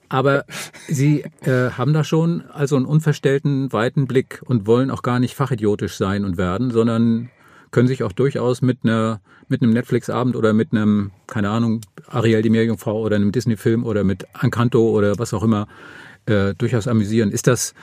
[0.08, 0.44] aber
[0.88, 5.34] sie äh, haben da schon also einen unverstellten, weiten Blick und wollen auch gar nicht
[5.34, 7.30] fachidiotisch sein und werden, sondern
[7.70, 12.42] können sich auch durchaus mit einer mit einem Netflix-Abend oder mit einem, keine Ahnung, Ariel
[12.42, 15.68] die Meerjungfrau oder einem Disney-Film oder mit Encanto oder was auch immer
[16.26, 17.30] äh, durchaus amüsieren.
[17.30, 17.74] Ist das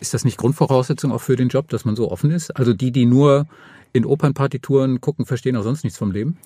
[0.00, 2.50] ist das nicht Grundvoraussetzung auch für den Job, dass man so offen ist?
[2.56, 3.46] Also die, die nur
[3.92, 6.38] in Opernpartituren gucken, verstehen auch sonst nichts vom Leben?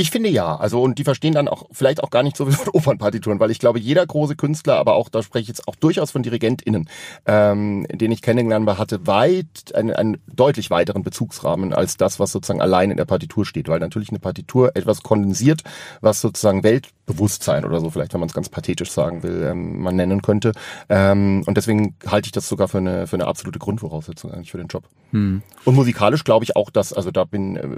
[0.00, 0.56] Ich finde ja.
[0.56, 3.50] Also und die verstehen dann auch vielleicht auch gar nicht so wie von Opernpartituren, weil
[3.50, 6.88] ich glaube, jeder große Künstler, aber auch da spreche ich jetzt auch durchaus von DirigentInnen,
[7.26, 12.32] ähm, den ich kennengelernt habe, hatte weit einen, einen deutlich weiteren Bezugsrahmen als das, was
[12.32, 15.64] sozusagen allein in der Partitur steht, weil natürlich eine Partitur etwas kondensiert,
[16.00, 16.64] was sozusagen
[17.10, 20.52] Weltbewusstsein oder so vielleicht, wenn man es ganz pathetisch sagen will, ähm, man nennen könnte.
[20.88, 24.58] Ähm, und deswegen halte ich das sogar für eine für eine absolute Grundvoraussetzung eigentlich für
[24.58, 24.84] den Job.
[25.12, 25.42] Hm.
[25.64, 27.68] Und musikalisch glaube ich auch, dass also da bin, äh,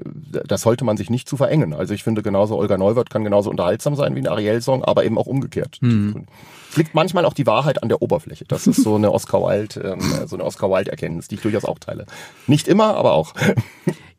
[0.47, 1.72] das sollte man sich nicht zu verengen.
[1.72, 5.18] Also ich finde genauso, Olga Neuwirth kann genauso unterhaltsam sein wie ein Ariel-Song, aber eben
[5.18, 5.78] auch umgekehrt.
[5.80, 6.26] Mhm.
[6.76, 8.44] Liegt manchmal auch die Wahrheit an der Oberfläche.
[8.46, 11.78] Das ist so eine Oscar Wilde, ähm, so eine Oscar Wilde-Erkenntnis, die ich durchaus auch
[11.78, 12.06] teile.
[12.46, 13.34] Nicht immer, aber auch.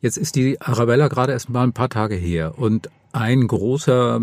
[0.01, 4.19] Jetzt ist die Arabella gerade erst mal ein paar Tage her und ein großer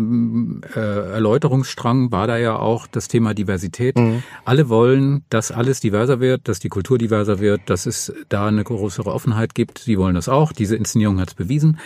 [0.75, 0.79] äh,
[1.13, 3.97] Erläuterungsstrang war da ja auch das Thema Diversität.
[3.97, 4.21] Mhm.
[4.43, 8.65] Alle wollen, dass alles diverser wird, dass die Kultur diverser wird, dass es da eine
[8.65, 9.79] größere Offenheit gibt.
[9.79, 10.51] Sie wollen das auch.
[10.51, 11.79] Diese Inszenierung hat es bewiesen.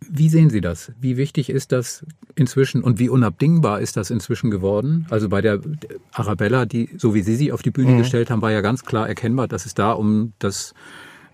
[0.00, 0.92] Wie sehen Sie das?
[1.00, 5.06] Wie wichtig ist das inzwischen und wie unabdingbar ist das inzwischen geworden?
[5.10, 5.60] Also bei der
[6.12, 7.98] Arabella, die, so wie Sie sie auf die Bühne mhm.
[7.98, 10.72] gestellt haben, war ja ganz klar erkennbar, dass es da um das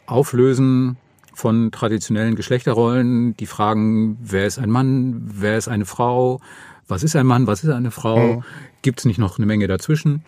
[0.07, 0.97] Auflösen
[1.35, 6.41] von traditionellen Geschlechterrollen, die Fragen, wer ist ein Mann, wer ist eine Frau,
[6.89, 8.45] was ist ein Mann, was ist eine Frau, mhm.
[8.83, 10.25] gibt es nicht noch eine Menge dazwischen?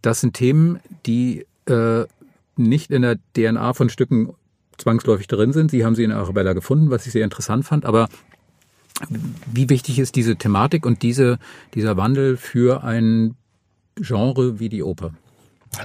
[0.00, 2.04] Das sind Themen, die äh,
[2.56, 4.34] nicht in der DNA von Stücken
[4.78, 5.70] zwangsläufig drin sind.
[5.70, 7.84] Sie haben sie in Arabella gefunden, was ich sehr interessant fand.
[7.84, 8.08] Aber
[9.52, 11.38] wie wichtig ist diese Thematik und diese,
[11.74, 13.36] dieser Wandel für ein
[13.96, 15.12] Genre wie die Oper?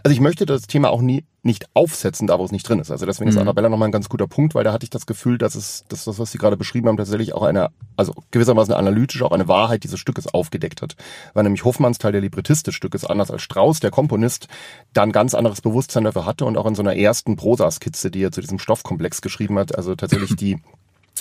[0.03, 2.89] Also ich möchte das Thema auch nie nicht aufsetzen, da wo es nicht drin ist.
[2.89, 3.41] Also deswegen ist mhm.
[3.41, 6.05] Arabella nochmal ein ganz guter Punkt, weil da hatte ich das Gefühl, dass es, dass
[6.05, 9.84] das, was Sie gerade beschrieben haben, tatsächlich auch eine, also gewissermaßen analytisch auch eine Wahrheit
[9.84, 10.95] dieses Stückes aufgedeckt hat.
[11.34, 14.47] Weil nämlich Hofmanns Teil der Librettist des Stückes, anders als Strauss, der Komponist,
[14.93, 18.31] dann ganz anderes Bewusstsein dafür hatte und auch in so einer ersten Prosaskizze, die er
[18.31, 20.61] zu diesem Stoffkomplex geschrieben hat, also tatsächlich die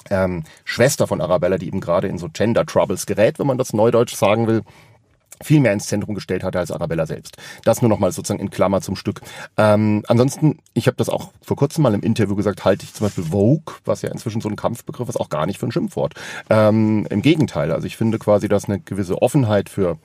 [0.09, 3.73] ähm, Schwester von Arabella, die eben gerade in so Gender Troubles gerät, wenn man das
[3.73, 4.63] neudeutsch sagen will,
[5.43, 7.37] viel mehr ins Zentrum gestellt hatte als Arabella selbst.
[7.65, 9.21] Das nur nochmal sozusagen in Klammer zum Stück.
[9.57, 13.07] Ähm, ansonsten, ich habe das auch vor kurzem mal im Interview gesagt, halte ich zum
[13.07, 16.15] Beispiel Vogue, was ja inzwischen so ein Kampfbegriff ist, auch gar nicht für ein Schimpfwort.
[16.51, 19.99] Ähm, Im Gegenteil, also ich finde quasi, dass eine gewisse Offenheit für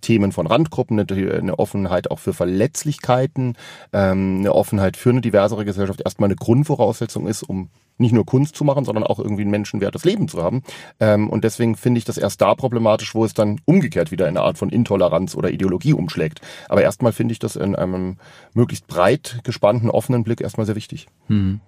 [0.00, 3.56] Themen von Randgruppen, eine, Offenheit auch für Verletzlichkeiten,
[3.92, 8.56] ähm, eine Offenheit für eine diversere Gesellschaft erstmal eine Grundvoraussetzung ist, um nicht nur Kunst
[8.56, 10.62] zu machen, sondern auch irgendwie ein menschenwertes Leben zu haben.
[10.98, 14.36] Ähm, und deswegen finde ich das erst da problematisch, wo es dann umgekehrt wieder in
[14.36, 16.40] eine Art von Intoleranz oder Ideologie umschlägt.
[16.68, 18.16] Aber erstmal finde ich das in einem
[18.54, 21.06] möglichst breit gespannten, offenen Blick erstmal sehr wichtig.
[21.28, 21.60] Hm.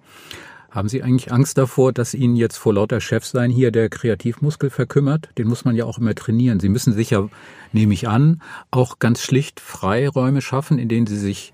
[0.73, 5.29] Haben Sie eigentlich Angst davor, dass Ihnen jetzt vor lauter Chefsein hier der Kreativmuskel verkümmert?
[5.37, 6.59] Den muss man ja auch immer trainieren.
[6.59, 7.29] Sie müssen sicher,
[7.73, 11.53] nehme ich an, auch ganz schlicht Freiräume schaffen, in denen Sie sich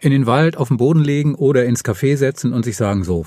[0.00, 3.24] in den Wald auf den Boden legen oder ins Café setzen und sich sagen, so,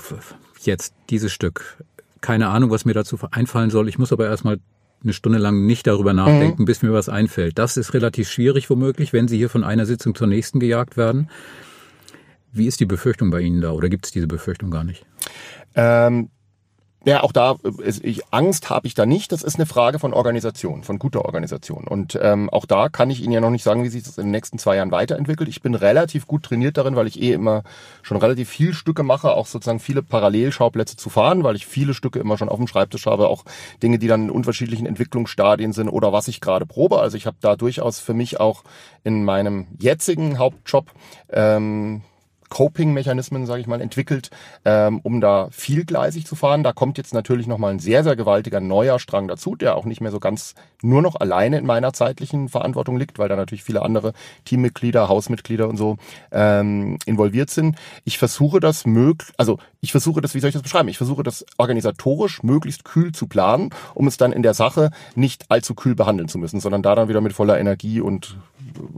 [0.62, 1.82] jetzt dieses Stück.
[2.20, 3.88] Keine Ahnung, was mir dazu einfallen soll.
[3.88, 4.58] Ich muss aber erstmal
[5.02, 6.66] eine Stunde lang nicht darüber nachdenken, mhm.
[6.66, 7.58] bis mir was einfällt.
[7.58, 11.30] Das ist relativ schwierig womöglich, wenn Sie hier von einer Sitzung zur nächsten gejagt werden.
[12.52, 15.06] Wie ist die Befürchtung bei Ihnen da oder gibt es diese Befürchtung gar nicht?
[15.74, 16.28] Ähm,
[17.04, 19.32] ja, auch da, ist, ich, Angst habe ich da nicht.
[19.32, 21.84] Das ist eine Frage von Organisation, von guter Organisation.
[21.84, 24.24] Und ähm, auch da kann ich Ihnen ja noch nicht sagen, wie sich das in
[24.24, 25.48] den nächsten zwei Jahren weiterentwickelt.
[25.48, 27.62] Ich bin relativ gut trainiert darin, weil ich eh immer
[28.02, 32.18] schon relativ viel Stücke mache, auch sozusagen viele Parallelschauplätze zu fahren, weil ich viele Stücke
[32.18, 33.44] immer schon auf dem Schreibtisch habe, auch
[33.82, 37.00] Dinge, die dann in unterschiedlichen Entwicklungsstadien sind oder was ich gerade probe.
[37.00, 38.62] Also ich habe da durchaus für mich auch
[39.04, 40.90] in meinem jetzigen Hauptjob
[41.30, 42.02] ähm,
[42.50, 44.30] Coping-Mechanismen, sage ich mal, entwickelt,
[44.64, 46.62] ähm, um da vielgleisig zu fahren.
[46.62, 50.00] Da kommt jetzt natürlich nochmal ein sehr, sehr gewaltiger neuer Strang dazu, der auch nicht
[50.00, 53.82] mehr so ganz nur noch alleine in meiner zeitlichen Verantwortung liegt, weil da natürlich viele
[53.82, 54.12] andere
[54.44, 55.96] Teammitglieder, Hausmitglieder und so
[56.32, 57.76] ähm, involviert sind.
[58.04, 60.88] Ich versuche das möglich, also ich versuche das, wie soll ich das beschreiben?
[60.88, 65.50] Ich versuche das organisatorisch möglichst kühl zu planen, um es dann in der Sache nicht
[65.50, 68.36] allzu kühl behandeln zu müssen, sondern da dann wieder mit voller Energie und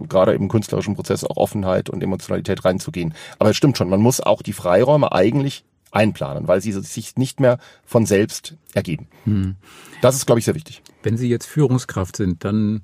[0.09, 3.15] gerade im künstlerischen Prozess auch Offenheit und Emotionalität reinzugehen.
[3.43, 7.41] Aber es stimmt schon, man muss auch die Freiräume eigentlich einplanen, weil sie sich nicht
[7.41, 9.09] mehr von selbst ergeben.
[9.25, 9.57] Hm.
[10.01, 10.81] Das ist, glaube ich, sehr wichtig.
[11.03, 12.83] Wenn Sie jetzt Führungskraft sind, dann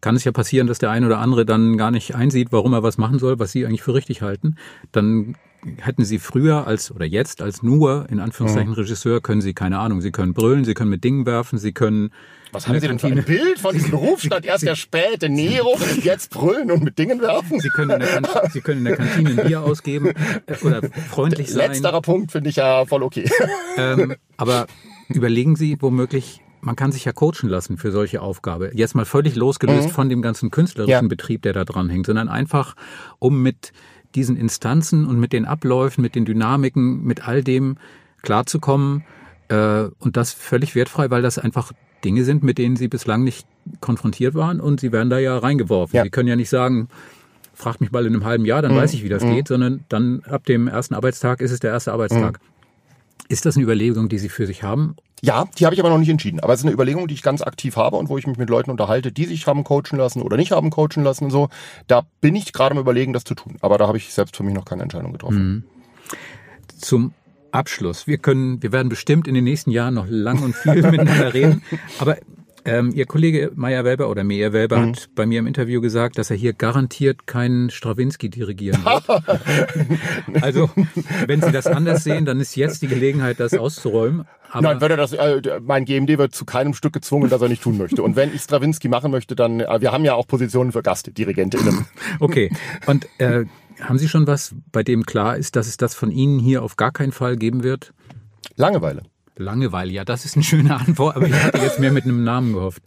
[0.00, 2.84] kann es ja passieren, dass der eine oder andere dann gar nicht einsieht, warum er
[2.84, 4.54] was machen soll, was Sie eigentlich für richtig halten.
[4.92, 5.34] Dann
[5.78, 8.76] hätten Sie früher als oder jetzt als nur in Anführungszeichen mhm.
[8.76, 12.10] Regisseur können Sie keine Ahnung, Sie können brüllen, Sie können mit Dingen werfen, Sie können
[12.52, 14.22] was haben Sie denn für ein Bild von diesem Beruf?
[14.22, 17.60] Statt erst der späte Nero, jetzt brüllen und mit Dingen werfen?
[17.60, 20.14] Sie können in der, Kantine, Sie können in der Kantine ein Bier ausgeben
[20.46, 20.80] äh, oder
[21.10, 21.70] freundlich sein.
[21.70, 23.28] Letzterer Punkt finde ich ja voll okay.
[23.76, 24.66] Ähm, aber
[25.08, 28.70] überlegen Sie womöglich, man kann sich ja coachen lassen für solche Aufgabe.
[28.74, 29.92] Jetzt mal völlig losgelöst mhm.
[29.92, 31.02] von dem ganzen künstlerischen ja.
[31.02, 32.74] Betrieb, der da dran hängt, sondern einfach,
[33.18, 33.72] um mit
[34.14, 37.76] diesen Instanzen und mit den Abläufen, mit den Dynamiken, mit all dem
[38.22, 39.04] klarzukommen,
[39.50, 41.72] Äh, und das völlig wertfrei, weil das einfach
[42.04, 43.46] Dinge sind, mit denen sie bislang nicht
[43.80, 45.96] konfrontiert waren und sie werden da ja reingeworfen.
[45.96, 46.02] Ja.
[46.02, 46.88] Sie können ja nicht sagen,
[47.54, 48.76] fragt mich mal in einem halben Jahr, dann mhm.
[48.76, 49.34] weiß ich, wie das mhm.
[49.34, 52.40] geht, sondern dann ab dem ersten Arbeitstag ist es der erste Arbeitstag.
[52.42, 52.57] Mhm.
[53.28, 54.96] Ist das eine Überlegung, die Sie für sich haben?
[55.20, 56.40] Ja, die habe ich aber noch nicht entschieden.
[56.40, 58.48] Aber es ist eine Überlegung, die ich ganz aktiv habe und wo ich mich mit
[58.48, 61.48] Leuten unterhalte, die sich haben coachen lassen oder nicht haben coachen lassen und so.
[61.86, 63.56] Da bin ich gerade am Überlegen, das zu tun.
[63.60, 65.48] Aber da habe ich selbst für mich noch keine Entscheidung getroffen.
[65.48, 65.64] Mhm.
[66.78, 67.14] Zum
[67.50, 68.06] Abschluss.
[68.06, 71.62] Wir können, wir werden bestimmt in den nächsten Jahren noch lang und viel miteinander reden.
[71.98, 72.16] Aber
[72.64, 74.90] ähm, Ihr Kollege Meyer Welber oder Meyer Welber mhm.
[74.90, 80.42] hat bei mir im Interview gesagt, dass er hier garantiert keinen Stravinsky dirigieren wird.
[80.42, 80.70] also,
[81.26, 84.26] wenn Sie das anders sehen, dann ist jetzt die Gelegenheit, das auszuräumen.
[84.50, 87.62] Aber Nein, er das, äh, mein GMD wird zu keinem Stück gezwungen, das er nicht
[87.62, 88.02] tun möchte.
[88.02, 91.86] Und wenn ich Stravinsky machen möchte, dann, äh, wir haben ja auch Positionen für GastdirigentInnen.
[92.20, 92.50] okay.
[92.86, 93.44] Und äh,
[93.80, 96.76] haben Sie schon was, bei dem klar ist, dass es das von Ihnen hier auf
[96.76, 97.92] gar keinen Fall geben wird?
[98.56, 99.02] Langeweile.
[99.38, 102.52] Langeweile, ja, das ist eine schöne Antwort, aber ich hatte jetzt mehr mit einem Namen
[102.52, 102.82] gehofft.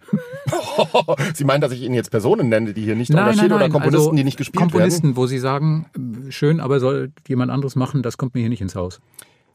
[1.34, 3.58] Sie meinen, dass ich Ihnen jetzt Personen nenne, die hier nicht nein, engagiert nein, nein.
[3.58, 5.16] oder Komponisten, also, die nicht gespielt Komponisten, werden?
[5.16, 5.86] wo Sie sagen,
[6.30, 8.99] schön, aber soll jemand anderes machen, das kommt mir hier nicht ins Haus.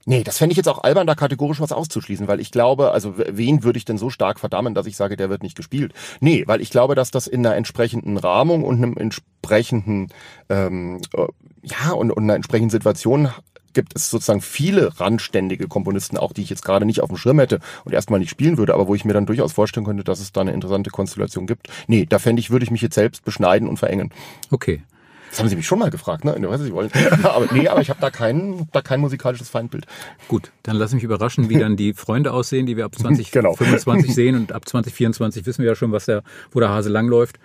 [0.08, 3.14] Nee, das fände ich jetzt auch albern, da kategorisch was auszuschließen, weil ich glaube, also
[3.16, 5.94] wen würde ich denn so stark verdammen, dass ich sage, der wird nicht gespielt?
[6.20, 10.08] Nee, weil ich glaube, dass das in einer entsprechenden Rahmung und einem entsprechenden,
[10.48, 11.26] ähm, äh,
[11.62, 13.30] ja, und, und einer entsprechenden Situation
[13.76, 17.38] gibt es sozusagen viele randständige Komponisten, auch die ich jetzt gerade nicht auf dem Schirm
[17.38, 20.18] hätte und erstmal nicht spielen würde, aber wo ich mir dann durchaus vorstellen könnte, dass
[20.18, 21.68] es da eine interessante Konstellation gibt.
[21.86, 24.12] Nee, da fände ich, würde ich mich jetzt selbst beschneiden und verengen.
[24.50, 24.82] Okay.
[25.28, 26.34] Das haben Sie mich schon mal gefragt, ne?
[26.38, 26.90] Ich weiß, Sie wollen.
[27.22, 29.86] aber nee, aber ich habe da kein, da kein musikalisches Feindbild.
[30.28, 34.14] Gut, dann lass mich überraschen, wie dann die Freunde aussehen, die wir ab 2025 genau.
[34.14, 37.38] sehen und ab 2024 wissen wir ja schon, was der, wo der Hase langläuft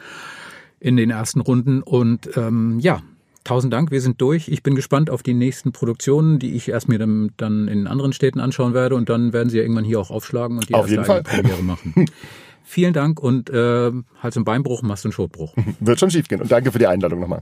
[0.79, 1.81] in den ersten Runden.
[1.81, 3.01] Und ähm, ja,
[3.43, 4.49] Tausend Dank, wir sind durch.
[4.49, 8.13] Ich bin gespannt auf die nächsten Produktionen, die ich erst mir dann, dann in anderen
[8.13, 10.89] Städten anschauen werde und dann werden sie ja irgendwann hier auch aufschlagen und die auf
[10.89, 12.05] erste jeden Premiere machen.
[12.63, 15.55] Vielen Dank und äh, Hals- und Beinbruch, Mast- und Schotbruch.
[15.79, 17.41] Wird schon schief gehen und danke für die Einladung nochmal.